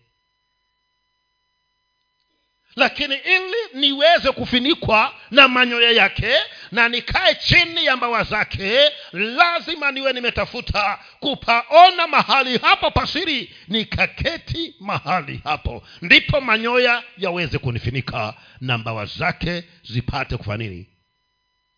[2.76, 3.56] Lakini ili
[3.88, 6.34] niweze kufinikwa na manyoya yake
[6.72, 15.40] na nikae chini ya mbawa zake lazima niwe nimetafuta kupaona mahali hapo pasiri nikaketi mahali
[15.44, 15.82] hapo.
[16.02, 20.86] Ndipo manyoya yaweze kunifinika na mbawa zake zipate kufanya nini?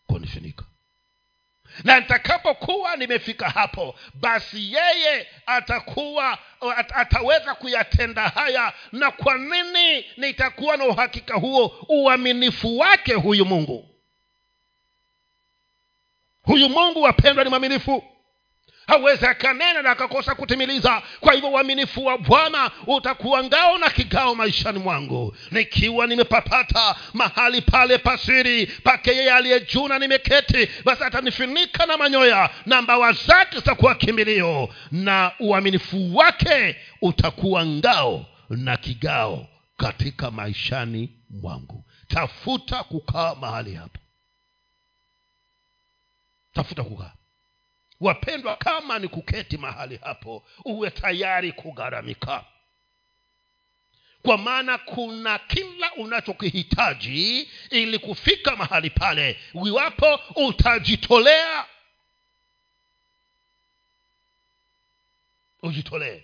[0.06, 0.64] Kunifinika
[1.84, 6.38] na nitakapokuwa nimefika hapo basi yeye atakuwa
[6.76, 8.72] at, ataweza kuyatenda haya.
[8.92, 11.86] Na kwa nini nitakuwa na uhakika huo?
[11.88, 13.88] Uaminifu wake huyu mungu.
[16.42, 18.04] Huyu mungu wapendwa ni mwaminifu
[18.90, 21.02] hawezi akanena na akakosa kutimiliza.
[21.20, 25.36] Kwa hivyo uaminifu wa bwana utakuwa ngao na kigao maishani mwangu.
[25.50, 32.82] Nikiwa nimepapata mahali pale pasiri pake yeye aliye juu nimeketi basi atanifinika na manyoya na
[32.82, 34.68] mbawa zake zitakuwa kimbilio.
[34.90, 41.84] Na uaminifu wake utakuwa ngao na kigao katika maishani mwangu.
[42.08, 43.98] Tafuta kukaa mahali hapo
[46.54, 47.12] tafuta kukaa
[48.00, 52.44] wapendwa kama ni kuketi mahali hapo uwe tayari kugharamika.
[54.22, 59.40] Kwa maana kuna kila unachokihitaji ili kufika mahali pale.
[59.66, 61.66] Iwapo utajitolea
[65.62, 66.22] ujitolee.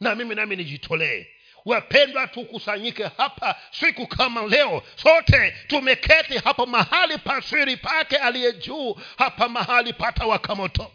[0.00, 1.26] Na mimi nami nijitolee
[1.64, 4.82] wapendwa tukusanyike hapa siku kama leo.
[4.96, 10.92] Sote tumeketi hapa mahali pasiri pake aliye juu hapa mahali patawaka moto.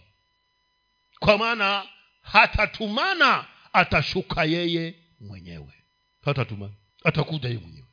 [1.20, 1.84] Kwa maana
[2.22, 5.74] hatatumana atashuka yeye mwenyewe.
[6.26, 7.85] Hatatumana atakuja yeye mwenyewe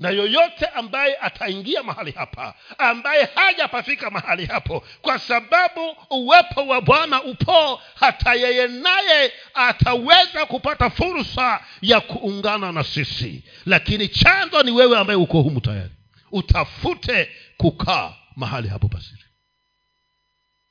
[0.00, 7.22] na yoyote ambaye ataingia mahali hapa ambaye hajapafika mahali hapo kwa sababu uwepo wa bwana
[7.22, 13.44] upo hata yeye naye ataweza kupata fursa ya kuungana na sisi.
[13.66, 15.90] Lakini chanzo ni wewe ambaye uko humu tayari.
[16.32, 19.24] Utafute kukaa mahali hapo pasiri.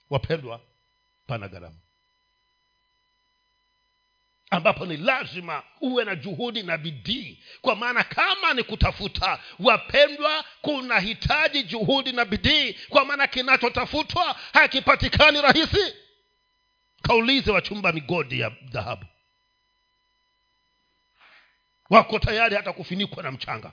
[0.09, 0.61] Wapendwa
[1.27, 1.75] pana gharama
[4.49, 7.39] ambapo ni lazima uwe na juhudi na bidii.
[7.61, 12.73] Kwa maana kama ni kutafuta wapendwa kunahitaji juhudi na bidii.
[12.73, 15.93] Kwa maana kinachotafutwa hakipatikani rahisi.
[17.01, 19.05] Kaulize wachumba migodi ya dhahabu.
[21.89, 23.71] Wako tayari hata kufinikwa na mchanga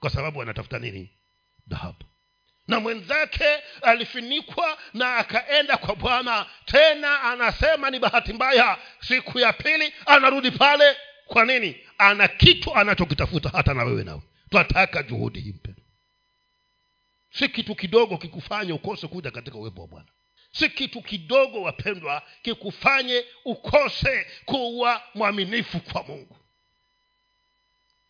[0.00, 1.10] kwa sababu wanatafuta nini?
[1.66, 2.04] Dhahabu
[2.68, 6.46] na mwenzake alifinikwa na akaenda kwa bwana.
[6.64, 10.96] Tena anasema ni bahati mbaya siku ya pili anarudi pale.
[11.26, 11.80] Kwa nini?
[11.98, 14.22] Ana kitu anachokitafuta hata na wewe nawe.
[14.50, 15.82] Twataka juhudi hii mpendo
[17.38, 20.08] si kitu kidogo kikufanye ukose kuja katika uwepo wa bwana.
[20.52, 26.36] Si kitu kidogo wapendwa kikufanye ukose kuwa mwaminifu kwa mungu.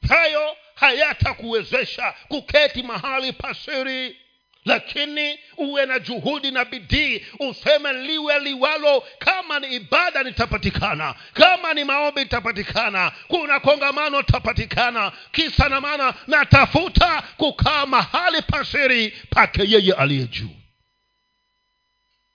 [0.09, 4.17] Hayo hayatakuwezesha kuketi mahali pasiri
[4.65, 9.05] lakini uwe na juhudi na bidii useme liwe liwalo.
[9.19, 17.23] Kama ni ibada nitapatikana kama ni maombi itapatikana kuna kongamano tapatikana kisa na maana natafuta
[17.37, 20.57] kukaa mahali pasiri pake yeye aliye juu.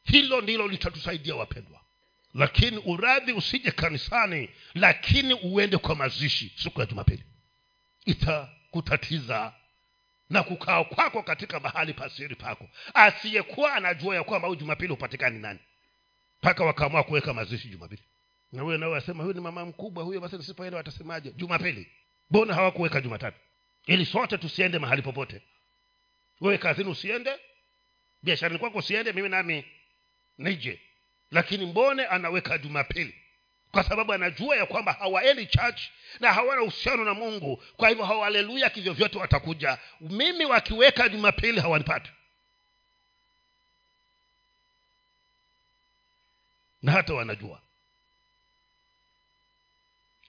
[0.04, 1.80] Hilo ndilo litatusaidia wapendwa.
[2.34, 7.24] Lakini uradhi usije kanisani lakini uende kwa mazishi siku ya jumapili.
[8.06, 9.54] Itakutatiza
[10.30, 12.70] na kukaa kwako katika mahali pasiri pako.
[12.94, 15.60] Asiyekuwa anajua ya kwamba huyu jumapili hupatikani nani.
[16.42, 18.04] Mpaka wakaamua kuweka mazishi jumapili.
[18.52, 21.32] Na huyo nao asema huyu ni mama mkubwa huyo basi nisipoenda watasemaje?
[21.32, 21.88] Jumapili.
[22.30, 23.38] Mbona hawakuweka jumatatu?
[23.86, 25.42] Ili sote tusiende mahali popote.
[26.42, 27.32] Wewe kazini usiende
[28.24, 29.66] biasharani kwako usiende mimi nami
[30.38, 30.82] nije.
[31.32, 33.16] Lakini mbone anaweka jumapili
[33.72, 35.82] kwa sababu anajua ya kwamba hawaendi church
[36.20, 37.64] na hawana uhusiano na mungu.
[37.78, 39.78] Kwa hivyo hawaleluya kivyovyote watakuja.
[40.02, 42.12] Mimi wakiweka jumapili hawanipati.
[46.82, 47.62] Na hata wanajua.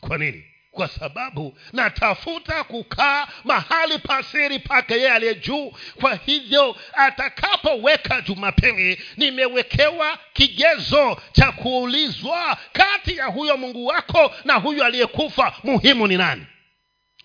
[0.00, 5.72] Kwa nini kwa sababu natafuta kukaa mahali pasiri pake yeye aliye juu.
[6.00, 14.84] Kwa hivyo atakapoweka jumapili nimewekewa kigezo cha kuulizwa kati ya huyo mungu wako na huyo
[14.84, 16.46] aliyekufa muhimu ni nani?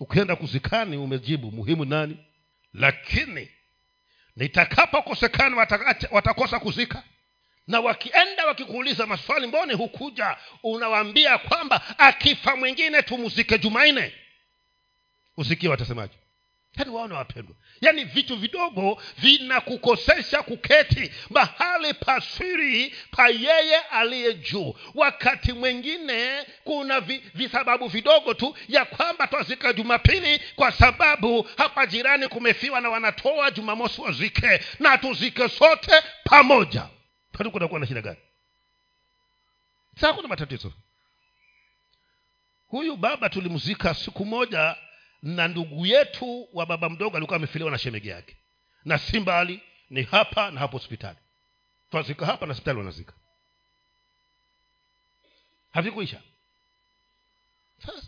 [0.00, 2.16] Ukienda kuzikani umejibu muhimu ni nani?
[2.74, 3.48] Lakini
[4.36, 5.56] nitakapokosekana
[6.10, 7.02] watakosa kuzika
[7.66, 10.36] na wakienda wakikuuliza maswali mbone hukuja?
[10.62, 14.12] Unawaambia kwamba akifa mwingine tumuzike jumaine
[15.36, 16.14] usikie watasemaje.
[16.78, 17.56] Yaani waona wapendwa.
[17.80, 24.74] Yaani vitu vidogo vinakukosesha kuketi mahali pasiri pa yeye aliye juu.
[24.94, 32.28] Wakati mwingine kuna vi, visababu vidogo tu ya kwamba twazika jumapili kwa sababu hapa jirani
[32.28, 34.60] kumefiwa na wanatoa jumamosi wazike.
[34.80, 35.92] Na tuzike sote
[36.24, 36.86] pamoja
[37.36, 38.18] kwani na shida gani?
[40.00, 40.72] Saa kuna matatizo.
[42.68, 44.76] Huyu baba tulimzika siku moja
[45.22, 48.36] na ndugu yetu wa baba mdogo alikuwa amefiliwa na shemege yake.
[48.84, 51.18] Na si mbali ni hapa na hapo hospitali.
[51.90, 53.12] Twazika hapa na hospitali wanazika.
[55.72, 56.22] Havikuisha.
[57.86, 58.06] Sasa.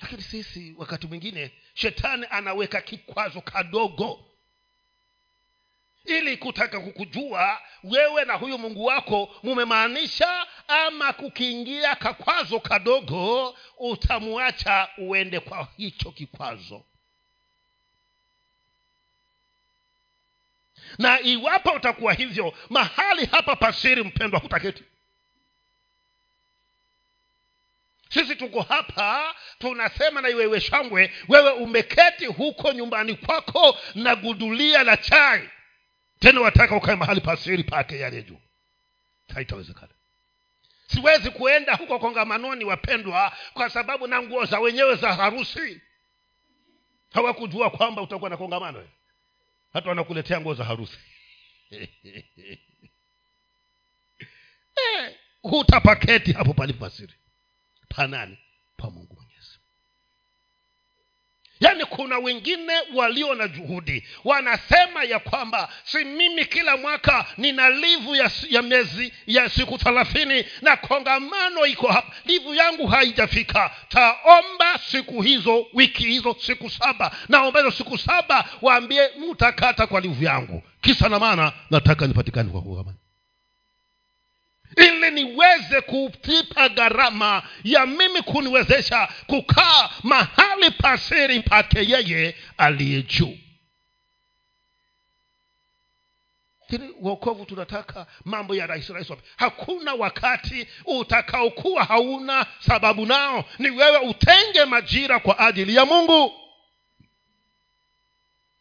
[0.00, 4.27] Lakini sisi wakati mwingine shetani anaweka kikwazo kadogo
[6.04, 15.40] ili kutaka kukujua wewe na huyu mungu wako mumemaanisha ama kukiingia kakwazo kadogo utamwacha uende
[15.40, 16.84] kwa hicho kikwazo.
[20.98, 24.84] Na iwapo utakuwa hivyo mahali hapa pasiri mpendwa hutaketi.
[28.08, 34.96] Sisi tuko hapa tunasema na iwewe shangwe wewe umeketi huko nyumbani kwako na gudulia la
[34.96, 35.50] chai
[36.18, 38.40] tena wataka ukae mahali pasiri pake yale juu.
[39.34, 39.92] Haitawezekana.
[40.86, 45.80] Siwezi kuenda huko kongamanoni wapendwa kwa sababu na nguo za wenyewe za harusi.
[47.12, 48.88] Hawakujua kwamba utakuwa na kongamano.
[49.72, 50.98] Hata wanakuletea nguo za harusi.
[55.00, 57.14] Eh, hutapaketi hapo palipo pasiri
[57.88, 58.38] panani
[58.76, 59.17] pa mungu
[61.60, 64.04] yaani kuna wengine walio na juhudi.
[64.24, 70.44] Wanasema ya kwamba si mimi kila mwaka nina livu ya, ya miezi ya siku thelathini
[70.62, 72.12] na kongamano iko hapa.
[72.26, 73.70] Livu yangu haijafika.
[73.88, 77.10] Taomba siku hizo wiki hizo siku saba.
[77.28, 80.62] Naomba hizo siku saba waambie mtakata kwa livu yangu.
[80.80, 82.96] Kisa na maana nataka nipatikane kwa kongamano
[84.78, 93.38] ili niweze kulipa gharama ya mimi kuniwezesha kukaa mahali pasiri pake yeye aliye juu.
[96.60, 103.44] Lakini uokovu tunataka mambo ya rahisi rahisi hakuna wakati utakaokuwa hauna sababu nao.
[103.58, 106.32] Ni wewe utenge majira kwa ajili ya mungu.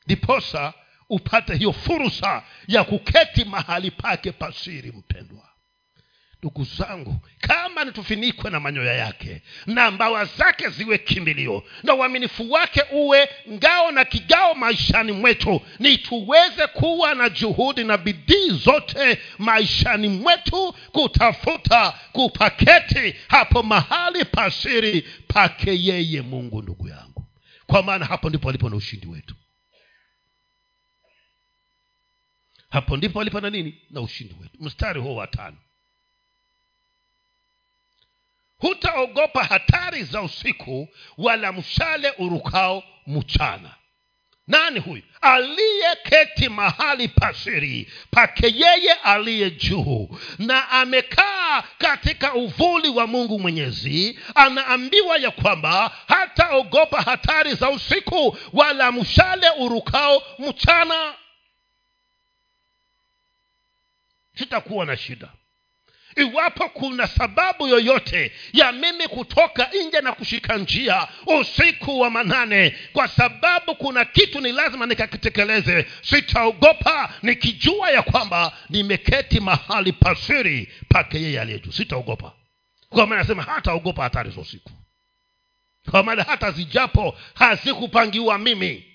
[0.06, 0.74] Ndiposa
[1.10, 5.50] upate hiyo fursa ya kuketi mahali pake pasiri mpendwa
[6.40, 12.84] ndugu zangu kama nitufinikwe na manyoya yake na mbawa zake ziwe kimbilio na uaminifu wake
[12.92, 20.08] uwe ngao na kigao maishani mwetu ni tuweze kuwa na juhudi na bidii zote maishani
[20.10, 27.26] mwetu kutafuta kupaketi hapo mahali pasiri pake yeye mungu ndugu yangu.
[27.68, 29.36] Kwa maana hapo ndipo alipo na ushindi wetu.
[32.70, 33.82] Hapo ndipo alipo na nini?
[33.90, 34.58] Na ushindi wetu.
[34.60, 35.58] Mstari huo wa tano
[38.58, 40.88] hutaogopa hatari za usiku
[41.18, 43.74] wala mshale urukao mchana.
[44.48, 45.04] Nani huyu?
[45.22, 55.18] Aliyeketi mahali pasiri pake yeye aliye juu na amekaa katika uvuli wa mungu mwenyezi anaambiwa
[55.18, 61.14] ya kwamba hataogopa hatari za usiku wala mshale urukao mchana.
[64.36, 65.30] Sitakuwa na shida
[66.22, 71.08] iwapo kuna sababu yoyote ya mimi kutoka nje na kushika njia
[71.40, 79.40] usiku wa manane kwa sababu kuna kitu ni lazima nikakitekeleze sitaogopa nikijua ya kwamba nimeketi
[79.40, 81.72] mahali pasiri pake yeye aliye juu.
[81.72, 82.32] Sitaogopa.
[82.90, 84.72] Kwa maana nasema hataogopa hatari za usiku.
[85.92, 88.86] Kwa maana hata zijapo hazikupangiwa mimi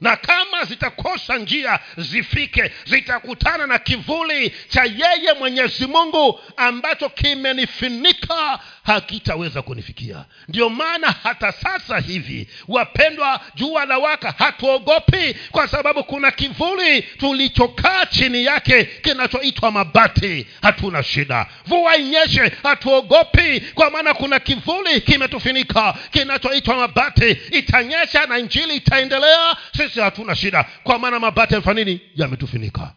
[0.00, 9.62] na kama zitakosa njia zifike zitakutana na kivuli cha yeye mwenyezi mungu ambacho kimenifinika hakitaweza
[9.62, 10.24] kunifikia.
[10.48, 18.06] Ndio maana hata sasa hivi wapendwa jua la waka hatuogopi kwa sababu kuna kivuli tulichokaa
[18.06, 20.46] chini yake kinachoitwa mabati.
[20.62, 21.46] Hatuna shida.
[21.66, 27.30] Vua inyeshe hatuogopi kwa maana kuna kivuli kimetufinika kinachoitwa mabati.
[27.50, 29.56] Itanyesha na injili itaendelea.
[29.76, 30.64] Sisi hatuna shida.
[30.84, 32.00] Kwa maana mabati yamefanya nini?
[32.16, 32.92] Yametufinika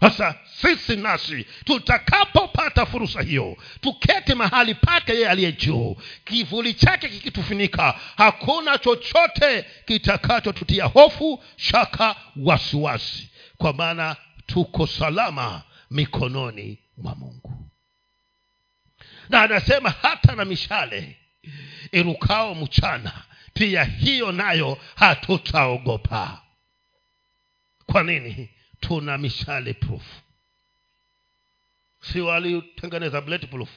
[0.00, 8.00] sasa sisi nasi tutakapopata fursa hiyo tuketi mahali pake yeye aliye juu kivuli chake kikitufunika
[8.16, 14.16] hakuna chochote kitakachotutia hofu shaka wasiwasi kwa maana
[14.46, 17.70] tuko salama mikononi mwa mungu.
[19.28, 21.16] Na anasema hata na mishale
[21.92, 23.12] irukao mchana
[23.54, 26.42] pia hiyo nayo hatutaogopa.
[27.86, 30.02] Kwa nini tuna mishale proof.
[32.00, 33.68] Si walitengeneza bullet proof.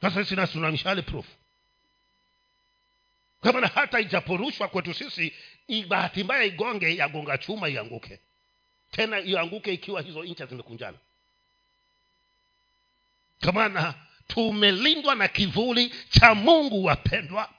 [0.00, 1.26] Sasa sisi nasi tuna mishale proof.
[3.40, 5.32] Kwa maana hata ijaporushwa kwetu sisi
[5.88, 8.20] bahati mbaya igonge yagonga chuma ianguke.
[8.90, 10.98] Tena ianguke ikiwa hizo ncha zimekunjana.
[13.40, 13.94] Kwa maana
[14.26, 17.50] tumelindwa na kivuli cha mungu wapendwa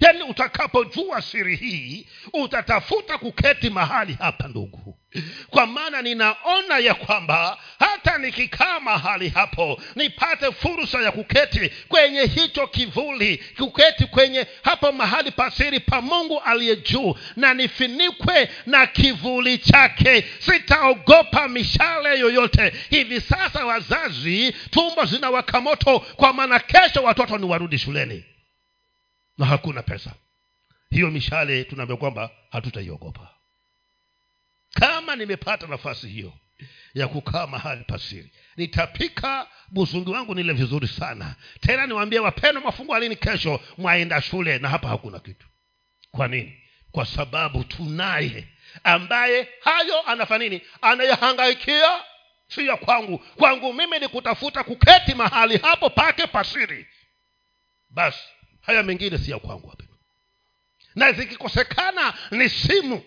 [0.00, 4.96] yaani utakapojua siri hii utatafuta kuketi mahali hapa ndugu.
[5.50, 12.66] Kwa maana ninaona ya kwamba hata nikikaa mahali hapo nipate fursa ya kuketi kwenye hicho
[12.66, 20.24] kivuli kuketi kwenye hapo mahali pasiri pa mungu aliye juu na nifinikwe na kivuli chake.
[20.38, 22.72] Sitaogopa mishale yoyote.
[22.90, 28.24] Hivi sasa wazazi tumbo zinawaka moto kwa maana kesho watoto ni warudi shuleni
[29.40, 30.12] na hakuna pesa.
[30.90, 33.28] Hiyo mishale tunaambia kwamba hatutaiogopa
[34.70, 36.32] kama nimepata nafasi hiyo
[36.94, 41.34] ya kukaa mahali pasiri nitapika busungi wangu nile vizuri sana.
[41.60, 43.60] Tena niwaambie wapendwa mafungu alini kesho?
[43.78, 45.46] Mwaenda shule na hapa hakuna kitu.
[46.10, 46.62] Kwa nini?
[46.92, 48.48] Kwa sababu tunaye
[48.84, 50.62] ambaye hayo anafanya nini?
[50.82, 51.88] Anayehangaikia
[52.48, 53.18] si ya kwangu.
[53.18, 56.86] Kwangu mimi ni kutafuta kuketi mahali hapo pake pasiri
[57.90, 58.24] basi
[58.60, 59.96] haya mengine si ya kwangu wapendwa
[60.94, 63.02] na zikikosekana ni simu.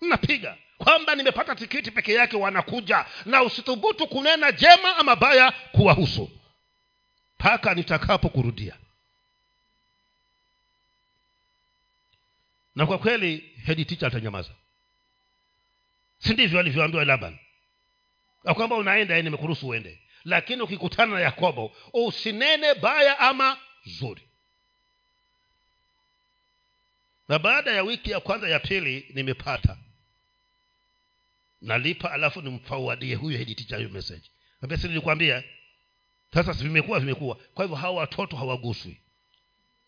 [0.00, 0.56] Napiga.
[0.78, 3.06] Kwamba nimepata tikiti peke yake wanakuja.
[3.26, 6.30] Na usithubutu kunena jema ama baya kuwahusu.
[7.40, 8.76] Mpaka nitakapo kurudia
[12.74, 14.50] na kwa kweli hedi ticha atanyamaza.
[16.18, 17.38] Si ndivyo alivyoambiwa laban?
[18.44, 19.98] Ya kwamba unaenda nimekuruhusu uende.
[20.24, 24.22] Lakini ukikutana na yakobo usinene baya ama zuri
[27.32, 29.76] na baada ya wiki ya kwanza ya pili nimepata.
[31.60, 34.30] Nalipa alafu nimfawadie huyo hediticha hiyo message.
[34.80, 35.42] Si nilikwambia?
[36.34, 37.34] Sasa vimekuwa vimekuwa.
[37.54, 39.00] Kwa hivyo hawa watoto hawaguswi.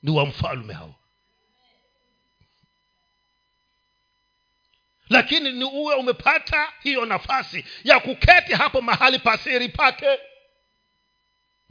[0.02, 0.94] Ni wa mfalme hao
[5.08, 10.18] lakini ni uwe umepata hiyo nafasi ya kuketi hapo mahali pasiri pake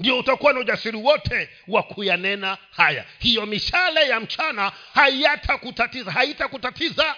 [0.04, 3.06] ndio utakuwa na ujasiri wote wa kuyanena haya.
[3.20, 7.16] Hiyo mishale ya mchana hayatakutatiza haitakutatiza.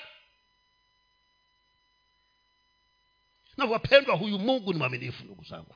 [3.58, 5.76] Na wapendwa huyu mungu ni mwaminifu ndugu zangu.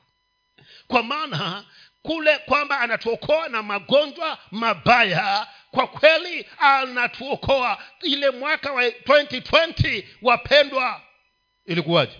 [0.88, 1.64] Kwa maana
[2.02, 7.78] kule kwamba anatuokoa na magonjwa mabaya kwa kweli anatuokoa.
[8.02, 11.02] Ile mwaka wa 2020 wapendwa
[11.66, 12.18] ilikuwaje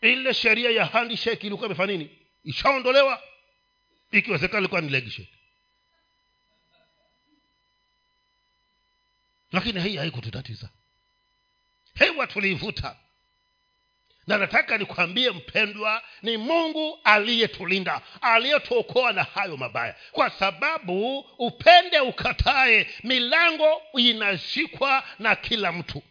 [0.00, 2.18] ile sheria ya handshake ilikuwa imefanya nini?
[2.44, 3.22] Ishaondolewa?
[4.10, 5.28] Ikiwezekana ilikuwa ni legshake
[9.52, 10.68] lakini hii haikututatiza.
[11.94, 12.96] Hewa tuliivuta
[14.26, 19.94] na nataka nikwambie mpendwa ni mungu aliyetulinda aliyetuokoa na hayo mabaya.
[20.12, 26.02] Kwa sababu upende ukatae milango inashikwa na kila mtu.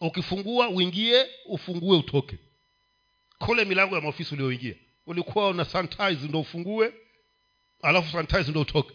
[0.00, 2.38] Ukifungua uingie ufungue utoke
[3.46, 4.74] kule milango ya maofisi ulioingia
[5.06, 6.92] ulikuwa una sanitize ndo ufungue
[7.82, 8.94] alafu sanitize ndo utoke.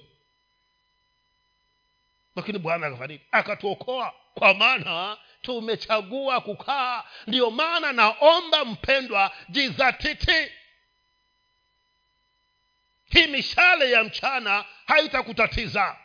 [2.35, 4.13] Lakini bwana akafanini akatuokoa.
[4.33, 7.03] Kwa maana tumechagua kukaa.
[7.27, 10.51] Ndiyo maana naomba mpendwa jizatiti.
[13.09, 15.97] Hii mishale ya mchana haitakutatiza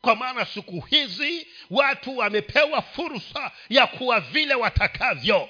[0.00, 5.48] kwa maana siku hizi watu wamepewa fursa ya kuwa vile watakavyo.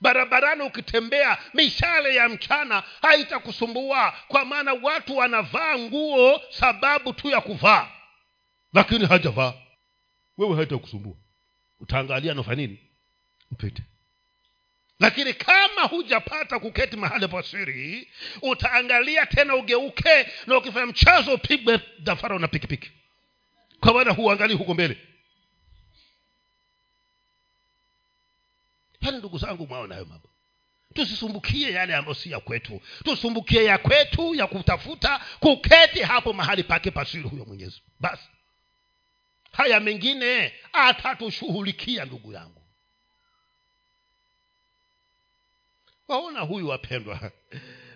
[0.00, 7.88] Barabarani ukitembea mishale ya mchana haitakusumbua kwa maana watu wanavaa nguo sababu tu ya kuvaa.
[8.72, 9.54] Lakini hajavaa.
[10.38, 11.16] Wewe haitakusumbua.
[11.80, 12.78] Utaangalia nafanini
[13.50, 13.82] mpite
[15.04, 18.08] lakini kama hujapata kuketi mahali pasiri
[18.42, 22.90] utaangalia tena ugeuke na ukifanya mchezo upigwe dafara na pikipiki.
[23.80, 24.98] Kwa maana huangalii huko mbele.
[29.00, 30.30] Pale ndugu zangu mwaona hayo mambo.
[30.94, 32.80] Tusisumbukie yale ambayo si ya kwetu.
[33.04, 37.82] Tusumbukie ya kwetu ya kutafuta kuketi hapo mahali pake pasiri huyo mwenyezi.
[38.00, 38.28] Basi.
[39.52, 42.63] Haya mengine atatushughulikia ndugu yangu
[46.08, 47.30] waona huyu wapendwa.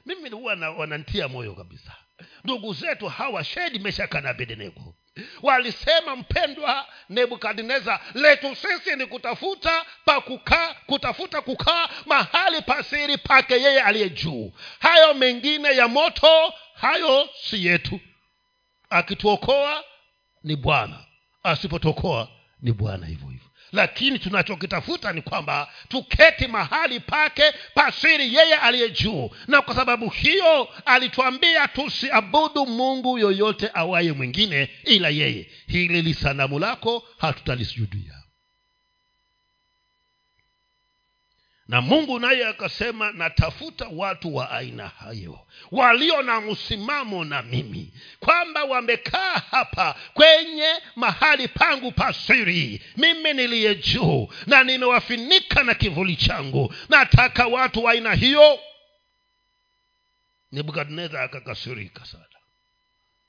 [0.07, 1.97] Mimi huwa wanantia moyo kabisa.
[2.45, 4.95] Ndugu zetu hawa shedi meshaka na abednego.
[5.43, 13.81] Walisema mpendwa nebukadnezar letu sisi ni kutafuta pa kukaa kutafuta kukaa mahali pasiri pake yeye
[13.83, 14.53] aliye juu.
[14.79, 18.01] Hayo mengine ya moto hayo si yetu.
[18.91, 19.85] Akituokoa
[20.45, 21.05] ni bwana
[21.43, 22.29] asipotokoa
[22.63, 23.28] ni bwana hivyo
[23.73, 27.43] lakini tunachokitafuta ni kwamba tuketi mahali pake
[27.75, 29.31] pasiri yeye aliye juu.
[29.47, 35.51] Na kwa sababu hiyo alituambia tusiabudu mungu yoyote awaye mwingine ila yeye.
[35.67, 38.18] Hili lisanamu lako hatutalisujudia
[41.69, 45.39] na mungu naye akasema natafuta watu wa aina hayo
[45.71, 54.29] walio na msimamo na mimi kwamba wamekaa hapa kwenye mahali pangu pasiri mimi niliye juu
[54.47, 56.75] na nimewafinika na kivuli changu.
[56.89, 58.59] Nataka watu wa aina hiyo.
[60.53, 62.25] Nebukadnezar akakasirika sana.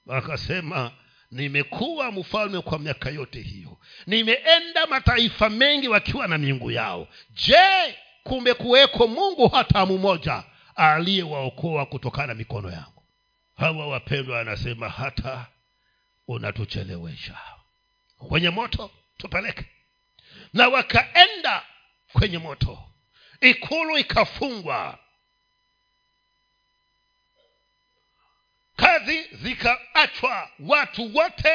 [0.09, 0.91] Akasema
[1.31, 3.77] nimekuwa mfalme kwa miaka yote hiyo.
[4.07, 7.07] Nimeenda mataifa mengi wakiwa na miungu yao.
[7.31, 10.43] Je kumekuweko mungu hata mmoja
[10.75, 13.03] aliyewaokoa kutokana mikono yangu.
[13.57, 15.45] Hawa wapendwa anasema hata
[16.27, 17.37] unatuchelewesha.
[18.17, 19.65] Kwenye moto tupeleke.
[20.53, 21.65] Na wakaenda
[22.13, 22.83] kwenye moto.
[23.41, 24.97] Ikulu ikafungwa.
[28.75, 30.49] Kazi zikaachwa.
[30.59, 31.53] Watu wote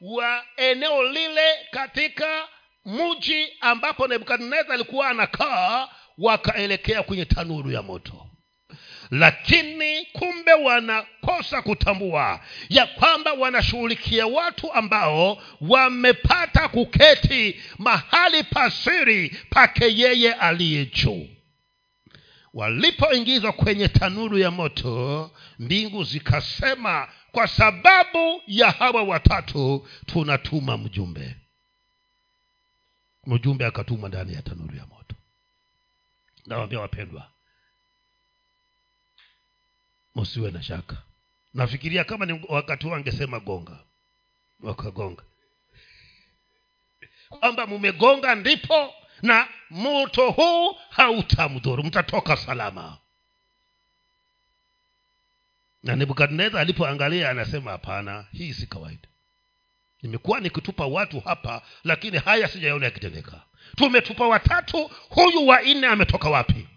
[0.00, 2.48] wa eneo lile katika
[2.84, 5.88] mji ambapo nebukadnezar alikuwa anakaa
[6.18, 8.26] wakaelekea kwenye tanuru ya moto.
[9.10, 20.34] Lakini kumbe wanakosa kutambua ya kwamba wanashughulikia watu ambao wamepata kuketi mahali pasiri pake yeye
[20.34, 21.28] aliye juu.
[22.54, 31.36] Walipoingizwa kwenye tanuru ya moto mbingu zikasema kwa sababu ya hawa watatu tunatuma mjumbe.
[33.26, 34.95] Mjumbe akatumwa ndani ya tanuru ya moto
[36.46, 37.30] nawambia wapendwa
[40.14, 40.96] msiwe na shaka.
[41.54, 43.78] Nafikiria kama ni wakati huo angesema gonga
[44.60, 45.22] wakagonga.
[47.28, 52.98] Kwamba mumegonga ndipo na moto huu hautamdhuru mtatoka salama.
[55.82, 59.08] Na nebukadnezar alipoangalia anasema hapana hii si kawaida.
[60.02, 63.42] Nimekuwa nikitupa watu hapa lakini haya sijaona yakitendeka
[63.76, 66.68] tumetupa watatu huyu wa nne ametoka wapi?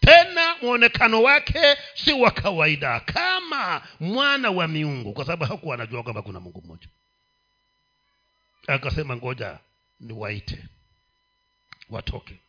[0.00, 6.22] Tena mwonekano wake si wa kawaida kama mwana wa miungu kwa sababu hakuwa anajua kwamba
[6.22, 6.88] kuna mungu mmoja.
[8.66, 9.58] Akasema ngoja
[10.00, 10.64] niwaite
[11.90, 12.40] watoke.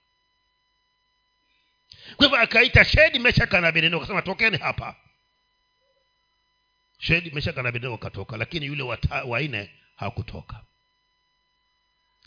[2.16, 4.96] Kwa hivyo akaita shedi meshaka na abednego akasema tokeni hapa.
[7.00, 8.84] Shedi meshaka na abednego akatoka lakini yule
[9.26, 10.62] wanne hakutoka.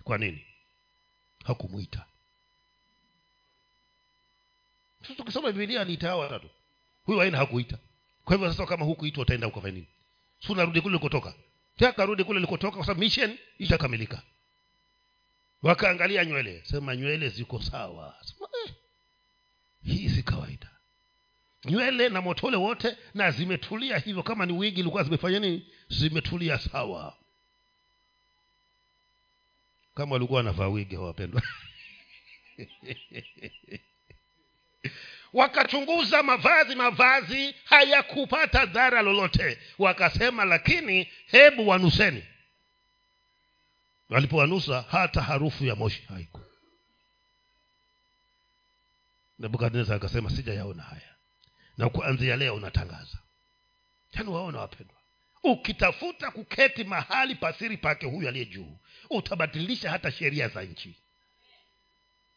[0.04, 0.44] Kwa nini
[1.44, 2.04] hakumwita
[5.26, 6.40] sasa bibilia aliita
[7.04, 7.78] huyu aina hakuita.
[8.24, 9.86] Kwa hivyo sasa kama hukuitwa utaenda ukafanya nini?
[10.46, 11.34] Si unarudi kule ulikotoka?
[11.76, 14.22] Takarudi kule ulikotoka kwa sababu mission itakamilika.
[15.62, 16.62] Wakaangalia nywele.
[16.64, 18.14] Sema nywele ziko sawa.
[18.24, 18.72] Sema, eh,
[19.84, 20.70] hii si kawaida.
[21.64, 24.22] Nywele na motole wote na zimetulia hivyo.
[24.22, 25.66] Kama ni wigi ilikuwa zimefanya nini?
[25.88, 27.16] Zimetulia sawa
[29.94, 31.42] kama walikuwa wanavaa wigi hawapendwa.
[35.32, 39.58] Wakachunguza mavazi mavazi hayakupata dhara lolote.
[39.78, 42.24] Wakasema lakini hebu wanuseni.
[44.10, 46.40] Walipowanusa hata harufu ya moshi haiku
[49.38, 51.14] nebukadnezar akasema sijayaona haya.
[51.78, 53.18] Na kuanzia leo unatangaza.
[54.12, 54.99] Yani waona wapendwa
[55.42, 58.76] ukitafuta kuketi mahali pasiri pake huyu aliye juu
[59.10, 60.94] utabadilisha hata sheria za nchi.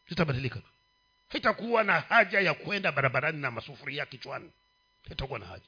[0.08, 0.66] Zitabadilika tu.
[1.32, 4.50] Hitakuwa na haja ya kwenda barabarani na masufuria kichwani.
[5.08, 5.64] Hitakuwa na haja.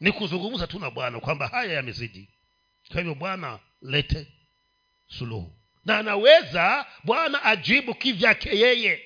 [0.00, 2.28] Ni kuzungumza tu na bwana kwamba haya yamezidi.
[2.88, 4.26] Kwa hivyo bwana lete
[5.08, 5.56] suluhu.
[5.84, 9.04] Na anaweza bwana ajibu kivyake yeye.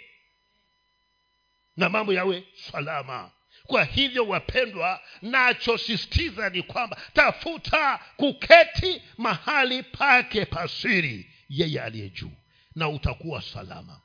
[1.76, 3.30] Na mambo yawe salama
[3.68, 12.30] kwa hivyo wapendwa nachosisitiza ni kwamba tafuta kuketi mahali pake pasiri yeye aliye juu
[12.74, 14.00] na utakuwa salama.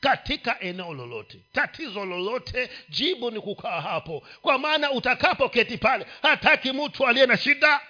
[0.00, 4.26] Katika eneo lolote tatizo lolote jibu ni kukaa hapo.
[4.42, 7.80] Kwa maana utakapoketi pale hataki mtu aliye na shida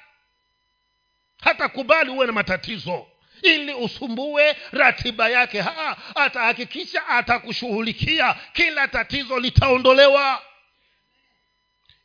[1.41, 3.07] hatakubali uwe na matatizo
[3.43, 5.61] ili usumbue ratiba yake.
[5.61, 8.34] Ha, atahakikisha atakushughulikia.
[8.53, 10.43] Kila tatizo litaondolewa.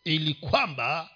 [0.04, 1.10] Ili kwamba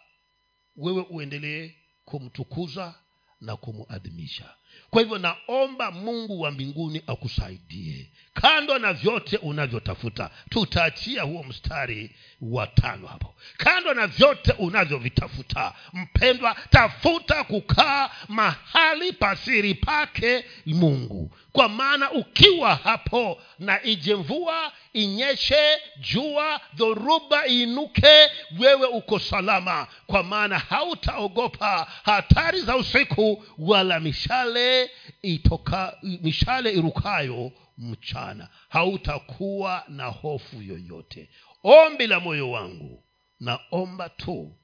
[0.76, 1.72] wewe uendelee
[2.06, 2.96] kumtukuza
[3.42, 4.56] na kumuadhimisha
[4.90, 8.10] kwa hivyo naomba mungu wa mbinguni akusaidie.
[8.34, 12.12] Kando na vyote unavyotafuta tutaachia huo mstari
[12.42, 13.36] wa tano hapo.
[13.58, 23.42] Kando na vyote unavyovitafuta mpendwa tafuta kukaa mahali pasiri pake mungu kwa maana ukiwa hapo
[23.60, 28.30] na ije mvua inyeshe jua dhoruba iinuke
[28.60, 29.88] wewe uko salama.
[30.08, 34.92] Kwa maana hautaogopa hatari za usiku wala mishale
[35.22, 38.50] itoka mishale irukayo mchana.
[38.70, 41.30] Hautakuwa na hofu yoyote.
[41.64, 43.04] Ombi la moyo wangu
[43.40, 44.56] naomba tu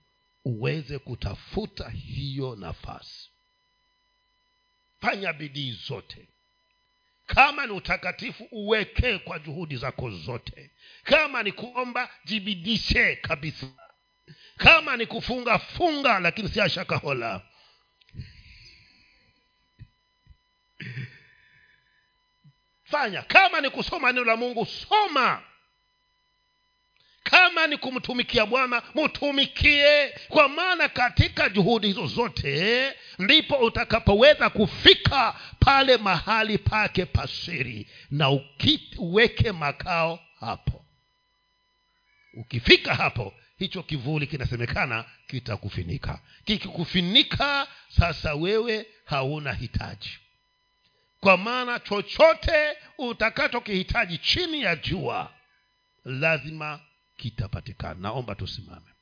[0.45, 3.29] uweze kutafuta hiyo nafasi.
[5.01, 6.27] Fanya bidii zote
[7.33, 10.71] kama ni utakatifu uwekee kwa juhudi zako zote.
[11.03, 13.67] Kama ni kuomba jibidishe kabisa.
[14.57, 17.41] Kama ni kufunga funga lakini si ashakahola
[22.83, 23.21] fanya.
[23.21, 25.43] Kama ni kusoma neno la mungu soma
[27.23, 35.97] kama ni kumtumikia bwana mtumikie kwa maana katika juhudi hizo zote ndipo utakapoweza kufika pale
[35.97, 38.39] mahali pake pasiri na
[38.97, 40.85] uweke makao hapo.
[42.33, 46.19] Ukifika hapo hicho kivuli kinasemekana kitakufinika.
[46.45, 50.09] Kikikufinika sasa wewe hauna hitaji.
[51.19, 55.31] Kwa maana chochote utakachokihitaji chini ya jua
[56.05, 56.79] lazima
[57.17, 57.99] kitapatikana.
[57.99, 58.92] Naomba tusimame